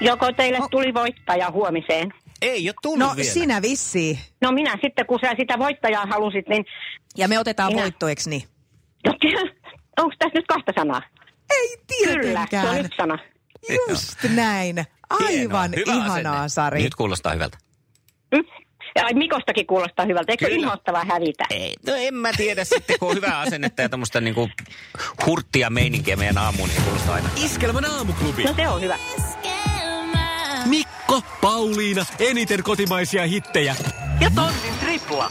Joko 0.00 0.32
teille 0.32 0.58
tuli 0.70 0.94
voittaja 0.94 1.50
huomiseen? 1.50 2.12
Ei 2.42 2.68
ole 2.68 2.74
tullut 2.82 2.98
No 2.98 3.12
vielä. 3.16 3.30
sinä 3.32 3.62
vissiin. 3.62 4.18
No 4.40 4.52
minä 4.52 4.76
sitten, 4.84 5.06
kun 5.06 5.18
sä 5.24 5.32
sitä 5.38 5.58
voittajaa 5.58 6.06
halusit, 6.06 6.48
niin... 6.48 6.64
Ja 7.16 7.28
me 7.28 7.38
otetaan 7.38 7.72
Minä. 7.72 7.82
voitto, 7.82 8.08
eks 8.08 8.26
niin? 8.26 8.42
Onko 10.00 10.14
tässä 10.18 10.38
nyt 10.38 10.46
kahta 10.46 10.72
sanaa? 10.78 11.02
Ei 11.50 11.76
Kyllä, 12.04 12.12
se 12.22 12.28
on 12.28 12.48
tietenkään. 12.48 12.80
yksi 12.84 12.96
sana. 12.96 13.18
Just 13.88 14.18
näin. 14.34 14.84
Aivan 15.10 15.28
Hienoa, 15.28 15.62
hyvä 15.76 15.92
ihanaa, 16.04 16.32
asenne. 16.34 16.48
Sari. 16.48 16.82
Nyt 16.82 16.94
kuulostaa 16.94 17.32
hyvältä. 17.32 17.58
Mm. 18.34 18.44
Ja 18.96 19.02
Mikostakin 19.14 19.66
kuulostaa 19.66 20.06
hyvältä. 20.06 20.32
Eikö 20.32 20.48
inhottavaa 20.48 21.04
hävitä? 21.04 21.44
Ei, 21.50 21.74
no 21.86 21.92
en 21.96 22.14
mä 22.14 22.30
tiedä 22.36 22.64
sitten, 22.64 22.98
kun 22.98 23.08
on 23.10 23.16
hyvää 23.16 23.38
asennetta 23.38 23.82
ja 23.82 23.88
tämmöistä 23.88 24.20
niinku 24.20 24.50
hurttia 25.26 25.70
meininkiä 25.70 26.16
meidän 26.16 26.38
aamuun, 26.38 26.68
niin 26.68 26.82
kuulostaa 26.82 27.14
aina. 27.14 27.28
Iskelmän 27.44 27.84
aamuklubi. 27.84 28.44
No 28.44 28.54
se 28.56 28.68
on 28.68 28.80
hyvä. 28.80 28.98
Mikko, 30.66 31.22
Pauliina, 31.40 32.06
eniten 32.18 32.62
kotimaisia 32.62 33.26
hittejä. 33.26 33.76
Ja 34.20 34.30
tonnin 34.34 34.78
tripla. 34.80 35.30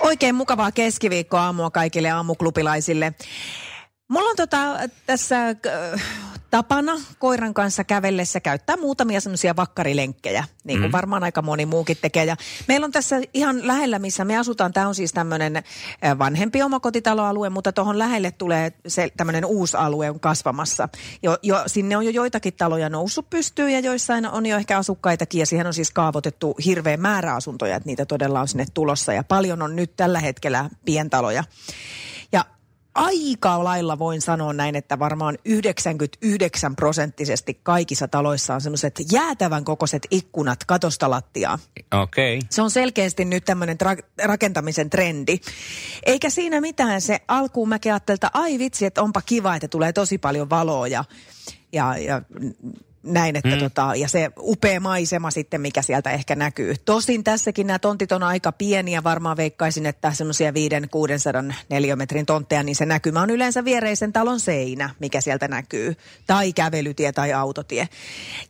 Oikein 0.00 0.34
mukavaa 0.34 0.72
keskiviikkoa 0.72 1.42
aamua 1.42 1.70
kaikille 1.70 2.10
aamuklubilaisille. 2.10 3.12
Mulla 4.08 4.30
on 4.30 4.36
tota, 4.36 4.58
tässä 5.06 5.48
äh, 5.48 6.02
tapana 6.52 6.92
koiran 7.18 7.54
kanssa 7.54 7.84
kävellessä 7.84 8.40
käyttää 8.40 8.76
muutamia 8.76 9.20
semmoisia 9.20 9.56
vakkarilenkkejä, 9.56 10.44
niin 10.64 10.78
kuin 10.78 10.88
mm. 10.88 10.92
varmaan 10.92 11.24
aika 11.24 11.42
moni 11.42 11.66
muukin 11.66 11.96
tekee. 12.02 12.24
Ja 12.24 12.36
meillä 12.68 12.84
on 12.84 12.92
tässä 12.92 13.20
ihan 13.34 13.66
lähellä, 13.66 13.98
missä 13.98 14.24
me 14.24 14.38
asutaan, 14.38 14.72
tämä 14.72 14.88
on 14.88 14.94
siis 14.94 15.12
tämmöinen 15.12 15.62
vanhempi 16.18 16.62
omakotitaloalue, 16.62 17.50
mutta 17.50 17.72
tuohon 17.72 17.98
lähelle 17.98 18.30
tulee 18.30 18.72
se 18.86 19.08
tämmöinen 19.16 19.44
uusi 19.44 19.76
alue 19.76 20.10
on 20.10 20.20
kasvamassa. 20.20 20.88
Jo, 21.22 21.38
jo, 21.42 21.62
sinne 21.66 21.96
on 21.96 22.04
jo 22.04 22.10
joitakin 22.10 22.54
taloja 22.54 22.88
noussut 22.88 23.30
pystyyn 23.30 23.72
ja 23.72 23.80
joissain 23.80 24.26
on 24.26 24.46
jo 24.46 24.56
ehkä 24.56 24.78
asukkaitakin 24.78 25.38
ja 25.38 25.46
siihen 25.46 25.66
on 25.66 25.74
siis 25.74 25.90
kaavoitettu 25.90 26.54
hirveä 26.64 26.96
määrä 26.96 27.34
asuntoja, 27.34 27.76
että 27.76 27.86
niitä 27.86 28.06
todella 28.06 28.40
on 28.40 28.48
sinne 28.48 28.66
tulossa 28.74 29.12
ja 29.12 29.24
paljon 29.24 29.62
on 29.62 29.76
nyt 29.76 29.96
tällä 29.96 30.20
hetkellä 30.20 30.70
pientaloja. 30.84 31.44
Aika 32.94 33.64
lailla 33.64 33.98
voin 33.98 34.20
sanoa 34.20 34.52
näin, 34.52 34.76
että 34.76 34.98
varmaan 34.98 35.38
99 35.44 36.76
prosenttisesti 36.76 37.60
kaikissa 37.62 38.08
taloissa 38.08 38.54
on 38.54 38.60
semmoiset 38.60 39.00
jäätävän 39.12 39.64
kokoiset 39.64 40.06
ikkunat 40.10 40.64
katosta 40.64 41.10
lattiaa. 41.10 41.58
Okei. 42.02 42.38
Okay. 42.38 42.48
Se 42.50 42.62
on 42.62 42.70
selkeästi 42.70 43.24
nyt 43.24 43.44
tämmöinen 43.44 43.76
tra- 43.84 44.04
rakentamisen 44.24 44.90
trendi. 44.90 45.38
Eikä 46.06 46.30
siinä 46.30 46.60
mitään 46.60 47.00
se 47.00 47.20
alkuun 47.28 47.68
mä 47.68 47.78
ajattelin, 47.84 48.16
että 48.16 48.30
ai 48.32 48.58
vitsi, 48.58 48.86
että 48.86 49.02
onpa 49.02 49.22
kiva, 49.22 49.54
että 49.54 49.68
tulee 49.68 49.92
tosi 49.92 50.18
paljon 50.18 50.50
valoa 50.50 50.88
ja, 50.88 51.04
ja, 51.72 51.98
ja 51.98 52.22
näin, 53.02 53.36
että 53.36 53.56
mm. 53.56 53.58
tota, 53.58 53.92
ja 53.96 54.08
se 54.08 54.30
upea 54.38 54.80
maisema 54.80 55.30
sitten, 55.30 55.60
mikä 55.60 55.82
sieltä 55.82 56.10
ehkä 56.10 56.36
näkyy. 56.36 56.74
Tosin 56.84 57.24
tässäkin 57.24 57.66
nämä 57.66 57.78
tontit 57.78 58.12
on 58.12 58.22
aika 58.22 58.52
pieniä, 58.52 59.04
varmaan 59.04 59.36
veikkaisin, 59.36 59.86
että 59.86 60.12
semmoisia 60.12 60.50
500-600 60.50 61.54
neliömetrin 61.68 62.26
tontteja, 62.26 62.62
niin 62.62 62.76
se 62.76 62.86
näkymä 62.86 63.22
on 63.22 63.30
yleensä 63.30 63.64
viereisen 63.64 64.12
talon 64.12 64.40
seinä, 64.40 64.90
mikä 64.98 65.20
sieltä 65.20 65.48
näkyy, 65.48 65.96
tai 66.26 66.52
kävelytie 66.52 67.12
tai 67.12 67.32
autotie. 67.32 67.88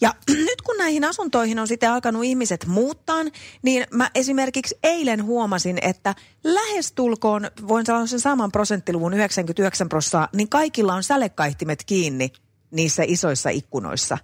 Ja 0.00 0.14
nyt 0.48 0.62
kun 0.62 0.78
näihin 0.78 1.04
asuntoihin 1.04 1.58
on 1.58 1.68
sitten 1.68 1.90
alkanut 1.90 2.24
ihmiset 2.24 2.66
muuttaa, 2.66 3.22
niin 3.62 3.86
mä 3.90 4.10
esimerkiksi 4.14 4.78
eilen 4.82 5.24
huomasin, 5.24 5.78
että 5.82 6.14
lähestulkoon, 6.44 7.50
voin 7.68 7.86
sanoa 7.86 8.06
sen 8.06 8.20
saman 8.20 8.52
prosenttiluvun 8.52 9.14
99 9.14 9.88
prosenttia, 9.88 10.02
niin 10.36 10.48
kaikilla 10.48 10.94
on 10.94 11.02
sälekaihtimet 11.02 11.84
kiinni 11.86 12.32
niissä 12.70 13.02
isoissa 13.06 13.50
ikkunoissa. 13.50 14.18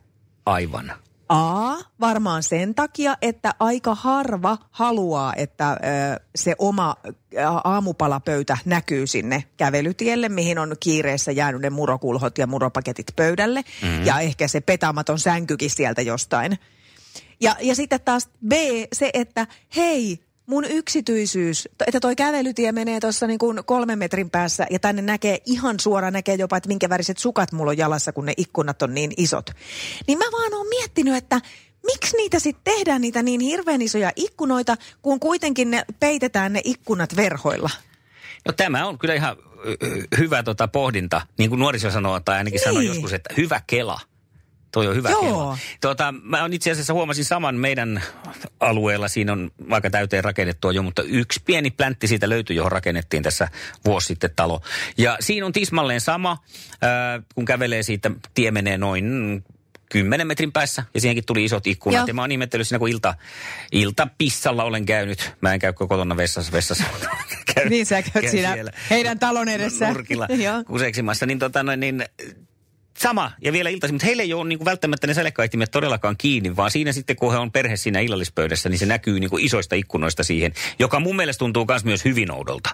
Aivan. 0.48 0.92
A, 1.28 1.76
varmaan 2.00 2.42
sen 2.42 2.74
takia, 2.74 3.16
että 3.22 3.54
aika 3.60 3.94
harva 3.94 4.58
haluaa, 4.70 5.34
että 5.34 5.76
se 6.34 6.54
oma 6.58 6.96
aamupalapöytä 7.64 8.58
näkyy 8.64 9.06
sinne 9.06 9.44
kävelytielle, 9.56 10.28
mihin 10.28 10.58
on 10.58 10.76
kiireessä 10.80 11.32
jäänyt 11.32 11.60
ne 11.60 11.70
murokulhot 11.70 12.38
ja 12.38 12.46
muropaketit 12.46 13.06
pöydälle. 13.16 13.64
Mm-hmm. 13.82 14.06
Ja 14.06 14.20
ehkä 14.20 14.48
se 14.48 14.60
petamaton 14.60 15.18
sänkykin 15.18 15.70
sieltä 15.70 16.02
jostain. 16.02 16.58
Ja, 17.40 17.56
ja 17.60 17.74
sitten 17.74 18.00
taas 18.00 18.28
B, 18.48 18.52
se, 18.92 19.10
että 19.14 19.46
hei, 19.76 20.27
mun 20.48 20.64
yksityisyys, 20.64 21.68
että 21.86 22.00
toi 22.00 22.16
kävelytie 22.16 22.72
menee 22.72 23.00
tuossa 23.00 23.26
niin 23.26 23.38
kuin 23.38 23.64
kolmen 23.64 23.98
metrin 23.98 24.30
päässä 24.30 24.66
ja 24.70 24.78
tänne 24.78 25.02
näkee 25.02 25.38
ihan 25.46 25.80
suora, 25.80 26.10
näkee 26.10 26.34
jopa, 26.34 26.56
että 26.56 26.68
minkä 26.68 26.88
väriset 26.88 27.18
sukat 27.18 27.52
mulla 27.52 27.70
on 27.70 27.78
jalassa, 27.78 28.12
kun 28.12 28.26
ne 28.26 28.32
ikkunat 28.36 28.82
on 28.82 28.94
niin 28.94 29.10
isot. 29.16 29.50
Niin 30.06 30.18
mä 30.18 30.24
vaan 30.32 30.54
oon 30.54 30.68
miettinyt, 30.68 31.14
että 31.14 31.40
miksi 31.86 32.16
niitä 32.16 32.38
sitten 32.38 32.74
tehdään 32.74 33.00
niitä 33.00 33.22
niin 33.22 33.40
hirveän 33.40 33.82
isoja 33.82 34.12
ikkunoita, 34.16 34.76
kun 35.02 35.20
kuitenkin 35.20 35.70
ne 35.70 35.84
peitetään 36.00 36.52
ne 36.52 36.60
ikkunat 36.64 37.16
verhoilla. 37.16 37.70
No 38.46 38.52
tämä 38.52 38.86
on 38.86 38.98
kyllä 38.98 39.14
ihan 39.14 39.36
hyvä 40.18 40.42
tota 40.42 40.68
pohdinta. 40.68 41.20
Niin 41.38 41.50
kuin 41.50 41.58
nuoriso 41.60 41.90
sanoo, 41.90 42.20
tai 42.20 42.36
ainakin 42.36 42.56
niin. 42.56 42.64
sanoi 42.64 42.82
Niin. 42.82 42.88
joskus, 42.88 43.12
että 43.12 43.34
hyvä 43.36 43.60
kela. 43.66 44.00
Toi 44.72 44.86
on 44.86 44.96
hyvä 44.96 45.10
Joo. 45.10 45.22
kello. 45.22 45.56
Tuota, 45.80 46.14
mä 46.22 46.44
on 46.44 46.52
itse 46.52 46.70
asiassa 46.70 46.92
huomasin 46.92 47.24
saman 47.24 47.54
meidän 47.54 48.02
alueella. 48.60 49.08
Siinä 49.08 49.32
on 49.32 49.50
aika 49.70 49.90
täyteen 49.90 50.24
rakennettua 50.24 50.72
jo, 50.72 50.82
mutta 50.82 51.02
yksi 51.02 51.40
pieni 51.44 51.70
pläntti 51.70 52.08
siitä 52.08 52.28
löytyi, 52.28 52.56
johon 52.56 52.72
rakennettiin 52.72 53.22
tässä 53.22 53.48
vuosi 53.84 54.06
sitten 54.06 54.30
talo. 54.36 54.60
Ja 54.98 55.16
siinä 55.20 55.46
on 55.46 55.52
tismalleen 55.52 56.00
sama, 56.00 56.38
ää, 56.82 57.22
kun 57.34 57.44
kävelee 57.44 57.82
siitä, 57.82 58.10
tie 58.34 58.50
menee 58.50 58.78
noin 58.78 59.44
10 59.92 60.26
metrin 60.26 60.52
päässä 60.52 60.84
ja 60.94 61.00
siihenkin 61.00 61.24
tuli 61.26 61.44
isot 61.44 61.66
ikkunat. 61.66 61.96
Joo. 61.98 62.06
Ja 62.06 62.14
mä 62.14 62.20
oon 62.22 62.32
ihmetellyt 62.32 62.68
siinä, 62.68 62.78
kun 62.78 62.88
ilta, 62.88 63.14
ilta 63.72 64.08
pissalla 64.18 64.64
olen 64.64 64.86
käynyt. 64.86 65.32
Mä 65.40 65.54
en 65.54 65.60
käy 65.60 65.72
kotona 65.72 66.16
vessassa, 66.16 66.52
vessassa. 66.52 66.84
Käyn- 67.54 67.68
Niin 67.70 67.86
sä 67.86 68.02
käyt 68.02 68.12
käyn 68.12 68.30
siinä 68.30 68.56
heidän 68.90 69.18
talon 69.18 69.48
edessä. 69.48 69.88
Nurkilla 69.88 70.28
kuseksimassa. 70.66 71.26
Niin, 71.26 71.38
tota, 71.38 71.62
noin, 71.62 71.80
niin 71.80 72.04
sama 72.98 73.32
ja 73.44 73.52
vielä 73.52 73.70
iltaisin, 73.70 73.94
mutta 73.94 74.06
heillä 74.06 74.22
ei 74.22 74.32
ole 74.32 74.48
niin 74.48 74.58
kuin 74.58 74.66
välttämättä 74.66 75.06
ne 75.06 75.14
sälekaihtimet 75.14 75.70
todellakaan 75.70 76.16
kiinni, 76.18 76.56
vaan 76.56 76.70
siinä 76.70 76.92
sitten 76.92 77.16
kun 77.16 77.32
he 77.32 77.38
on 77.38 77.52
perhe 77.52 77.76
siinä 77.76 78.00
illallispöydässä, 78.00 78.68
niin 78.68 78.78
se 78.78 78.86
näkyy 78.86 79.20
niin 79.20 79.30
kuin 79.30 79.44
isoista 79.44 79.74
ikkunoista 79.74 80.24
siihen, 80.24 80.52
joka 80.78 81.00
mun 81.00 81.16
mielestä 81.16 81.38
tuntuu 81.38 81.64
myös 81.68 81.84
myös 81.84 82.04
hyvin 82.04 82.32
oudolta. 82.32 82.70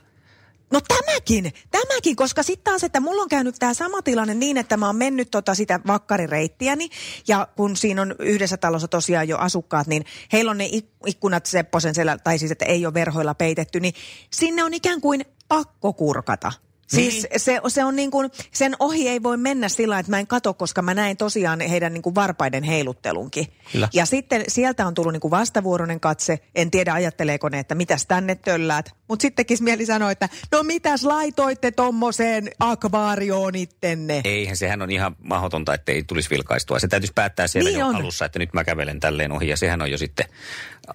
No 0.70 0.80
tämäkin, 0.88 1.52
tämäkin, 1.70 2.16
koska 2.16 2.42
sitten 2.42 2.64
taas, 2.64 2.84
että 2.84 3.00
mulla 3.00 3.22
on 3.22 3.28
käynyt 3.28 3.56
tämä 3.58 3.74
sama 3.74 4.02
tilanne 4.02 4.34
niin, 4.34 4.56
että 4.56 4.76
mä 4.76 4.86
oon 4.86 4.96
mennyt 4.96 5.30
tota 5.30 5.54
sitä 5.54 5.80
vakkarireittiäni 5.86 6.88
ja 7.28 7.48
kun 7.56 7.76
siinä 7.76 8.02
on 8.02 8.14
yhdessä 8.18 8.56
talossa 8.56 8.88
tosiaan 8.88 9.28
jo 9.28 9.38
asukkaat, 9.38 9.86
niin 9.86 10.04
heillä 10.32 10.50
on 10.50 10.58
ne 10.58 10.66
ik- 10.66 11.06
ikkunat 11.06 11.46
Sepposen 11.46 11.94
selä, 11.94 12.18
tai 12.18 12.38
siis 12.38 12.52
että 12.52 12.64
ei 12.64 12.86
ole 12.86 12.94
verhoilla 12.94 13.34
peitetty, 13.34 13.80
niin 13.80 13.94
sinne 14.30 14.64
on 14.64 14.74
ikään 14.74 15.00
kuin 15.00 15.24
pakko 15.48 15.92
kurkata. 15.92 16.52
Siis 16.86 17.26
se, 17.36 17.60
se 17.68 17.84
on 17.84 17.96
niin 17.96 18.10
kuin, 18.10 18.30
sen 18.52 18.76
ohi 18.78 19.08
ei 19.08 19.22
voi 19.22 19.36
mennä 19.36 19.68
sillä 19.68 19.98
että 19.98 20.10
mä 20.10 20.18
en 20.18 20.26
kato, 20.26 20.54
koska 20.54 20.82
mä 20.82 20.94
näen 20.94 21.16
tosiaan 21.16 21.60
heidän 21.60 21.92
niin 21.94 22.02
kuin 22.02 22.14
varpaiden 22.14 22.62
heiluttelunkin. 22.62 23.46
Kyllä. 23.72 23.88
Ja 23.92 24.06
sitten 24.06 24.44
sieltä 24.48 24.86
on 24.86 24.94
tullut 24.94 25.12
niin 25.12 25.20
kuin 25.20 25.30
vastavuoroinen 25.30 26.00
katse. 26.00 26.38
En 26.54 26.70
tiedä 26.70 26.92
ajatteleeko 26.92 27.48
ne, 27.48 27.58
että 27.58 27.74
mitäs 27.74 28.06
tänne 28.06 28.34
tölläät. 28.34 28.90
Mutta 29.08 29.22
sitten 29.22 29.36
tekisi 29.36 29.62
mieli 29.62 29.86
sanoa, 29.86 30.10
että 30.10 30.28
no 30.52 30.62
mitäs 30.62 31.04
laitoitte 31.04 31.70
tommoseen 31.70 32.50
akvaarioon 32.60 33.54
ittenne. 33.54 34.20
Eihän 34.24 34.56
sehän 34.56 34.82
on 34.82 34.90
ihan 34.90 35.16
mahdotonta, 35.22 35.74
että 35.74 35.92
ei 35.92 36.02
tulisi 36.02 36.30
vilkaistua. 36.30 36.78
Se 36.78 36.88
täytyisi 36.88 37.12
päättää 37.14 37.46
siellä 37.46 37.70
Niin 37.70 37.78
jo 37.80 37.86
on. 37.86 37.96
alussa, 37.96 38.24
että 38.24 38.38
nyt 38.38 38.52
mä 38.54 38.64
kävelen 38.64 39.00
tälleen 39.00 39.32
ohi. 39.32 39.48
Ja 39.48 39.56
sehän 39.56 39.82
on 39.82 39.90
jo 39.90 39.98
sitten 39.98 40.26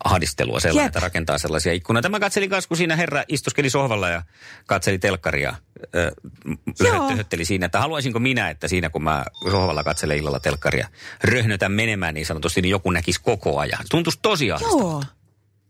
ahdistelua 0.04 0.60
sellainen, 0.60 0.84
Jep. 0.84 0.90
että 0.90 1.00
rakentaa 1.00 1.38
sellaisia 1.38 1.74
ikkunoita. 1.74 2.10
Mä 2.10 2.20
katselin 2.20 2.50
kanssa, 2.50 2.68
kun 2.68 2.78
siinä 2.78 2.96
herra 2.96 3.24
istuskeli 3.28 3.70
sohvalla 3.70 4.10
ja 4.10 4.22
katseli 4.66 5.00
telkkaria. 5.00 5.56
Löhötteli 6.80 7.46
siinä, 7.46 7.66
että 7.66 7.80
haluaisinko 7.80 8.20
minä, 8.20 8.50
että 8.50 8.68
siinä 8.68 8.90
kun 8.90 9.04
mä 9.04 9.26
sohvalla 9.52 9.84
katselen 9.84 10.18
illalla 10.18 10.40
telkkaria, 10.40 10.88
röhnötän 11.24 11.72
menemään 11.72 12.14
niin 12.14 12.26
sanotusti, 12.26 12.62
niin 12.62 12.70
joku 12.70 12.92
näkisi 12.92 13.22
koko 13.24 13.60
ajan. 13.60 13.86
Tuntuisi 13.90 14.20
tosi. 14.22 14.48
Joo. 14.48 15.04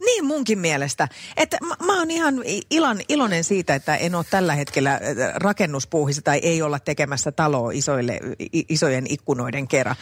Niin 0.06 0.26
munkin 0.26 0.60
mielestä. 0.60 1.08
Että 1.38 1.58
mä, 1.66 1.76
mä 1.86 2.00
oon 2.00 2.12
ihan 2.12 2.36
ilan, 2.70 3.00
iloinen 3.10 3.44
siitä, 3.44 3.76
että 3.76 3.96
en 3.96 4.16
ole 4.16 4.26
tällä 4.30 4.56
hetkellä 4.56 5.00
rakennuspuuhissa 5.36 6.22
tai 6.22 6.38
ei 6.44 6.62
olla 6.62 6.80
tekemässä 6.80 7.32
taloa 7.32 7.72
isoille, 7.72 8.20
isojen 8.70 9.06
ikkunoiden 9.10 9.68
kerran. 9.68 9.96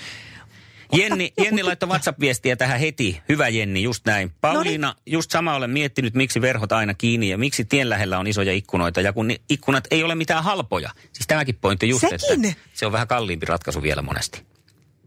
Jenni, 0.93 1.34
Jenni 1.38 1.63
laittoi 1.63 1.89
WhatsApp-viestiä 1.89 2.56
tähän 2.56 2.80
heti. 2.80 3.21
Hyvä 3.30 3.50
Jenni, 3.50 3.84
just 3.84 4.06
näin. 4.06 4.32
Pauliina, 4.41 4.95
just 5.06 5.32
sama 5.32 5.56
olen 5.56 5.69
miettinyt, 5.69 6.13
miksi 6.13 6.41
verhot 6.41 6.71
aina 6.71 6.93
kiinni 6.93 7.30
ja 7.30 7.38
miksi 7.38 7.65
tien 7.65 7.89
lähellä 7.89 8.19
on 8.19 8.28
isoja 8.28 8.54
ikkunoita. 8.54 9.02
Ja 9.02 9.13
kun 9.13 9.32
ikkunat 9.50 9.84
ei 9.91 10.04
ole 10.04 10.15
mitään 10.15 10.43
halpoja. 10.43 10.89
Siis 11.13 11.28
tämäkin 11.28 11.56
pointti 11.56 11.89
just, 11.89 12.02
Sekin. 12.02 12.45
että 12.45 12.62
se 12.73 12.86
on 12.86 12.91
vähän 12.91 13.08
kalliimpi 13.08 13.45
ratkaisu 13.45 13.82
vielä 13.82 14.02
monesti. 14.02 14.43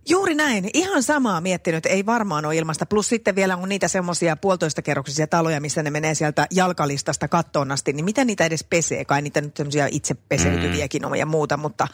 Juuri 0.08 0.34
näin. 0.34 0.70
Ihan 0.74 1.02
samaa 1.02 1.40
miettinyt. 1.40 1.86
Ei 1.86 2.06
varmaan 2.06 2.44
ole 2.44 2.56
ilmasta. 2.56 2.86
Plus 2.86 3.08
sitten 3.08 3.34
vielä 3.34 3.56
on 3.56 3.68
niitä 3.68 3.88
semmoisia 3.88 4.36
puolitoista 4.36 4.82
kerroksisia 4.82 5.26
taloja, 5.26 5.60
missä 5.60 5.82
ne 5.82 5.90
menee 5.90 6.14
sieltä 6.14 6.46
jalkalistasta 6.50 7.28
kattoon 7.28 7.72
asti. 7.72 7.92
Niin 7.92 8.04
miten 8.04 8.26
niitä 8.26 8.44
edes 8.44 8.64
pesee? 8.64 9.04
Kai 9.04 9.22
niitä 9.22 9.40
nyt 9.40 9.56
semmoisia 9.56 9.88
itse 9.90 10.14
peseytyviäkin 10.14 11.04
on 11.04 11.18
ja 11.18 11.26
muuta, 11.26 11.56
mutta 11.56 11.88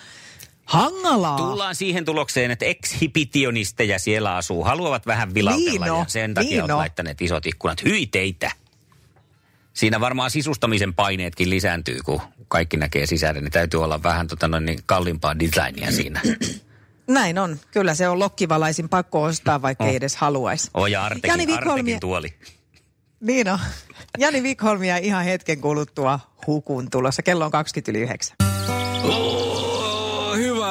hangalaa. 0.67 1.37
Tullaan 1.37 1.75
siihen 1.75 2.05
tulokseen, 2.05 2.51
että 2.51 2.65
ekshibitionisteja 2.65 3.99
siellä 3.99 4.37
asuu. 4.37 4.65
Haluavat 4.65 5.07
vähän 5.07 5.35
vilautella 5.35 5.71
Niin 5.71 5.81
no, 5.81 5.99
ja 5.99 6.05
sen 6.09 6.35
takia 6.35 6.51
niin 6.51 6.63
on 6.63 6.69
no. 6.69 6.77
laittaneet 6.77 7.23
isot 7.23 7.47
ikkunat. 7.47 7.85
Hyi 7.85 8.07
teitä! 8.07 8.51
Siinä 9.75 10.01
varmaan 10.01 10.31
sisustamisen 10.31 10.95
paineetkin 10.95 11.51
lisääntyy, 11.51 11.99
kun 12.05 12.21
kaikki 12.49 12.77
näkee 12.77 13.07
sisällä. 13.07 13.41
Niin 13.41 13.53
täytyy 13.53 13.85
olla 13.85 14.03
vähän 14.03 14.27
tota 14.29 14.49
noin, 14.49 14.65
niin 14.65 14.79
kalliimpaa 14.87 15.39
designia 15.39 15.93
siinä. 15.93 16.21
Näin 17.09 17.39
on. 17.39 17.59
Kyllä 17.71 17.95
se 17.95 18.09
on 18.09 18.19
lokkivalaisin 18.19 18.89
pakko 18.89 19.23
ostaa, 19.23 19.63
vaikka 19.63 19.85
Oh. 19.85 19.91
ei 19.91 19.97
edes 19.97 20.17
haluaisi. 20.17 20.71
Oja 20.75 21.05
Artekin, 21.05 21.29
Jani 21.29 21.47
Wikholm 21.47 21.71
Artekin 21.71 21.93
ja- 21.93 22.01
tuoli. 22.01 22.35
Niin 23.21 23.49
on. 23.49 23.59
Jani 24.19 24.41
Wikholmia 24.41 24.97
ihan 24.97 25.25
hetken 25.25 25.61
kuluttua 25.61 26.21
hukun 26.47 26.91
tulossa. 26.91 27.23
Kello 27.23 27.45
on 27.45 27.51
20 27.51 27.91
yli 27.93 27.99
9. 28.01 28.37
Oh, 29.05 29.46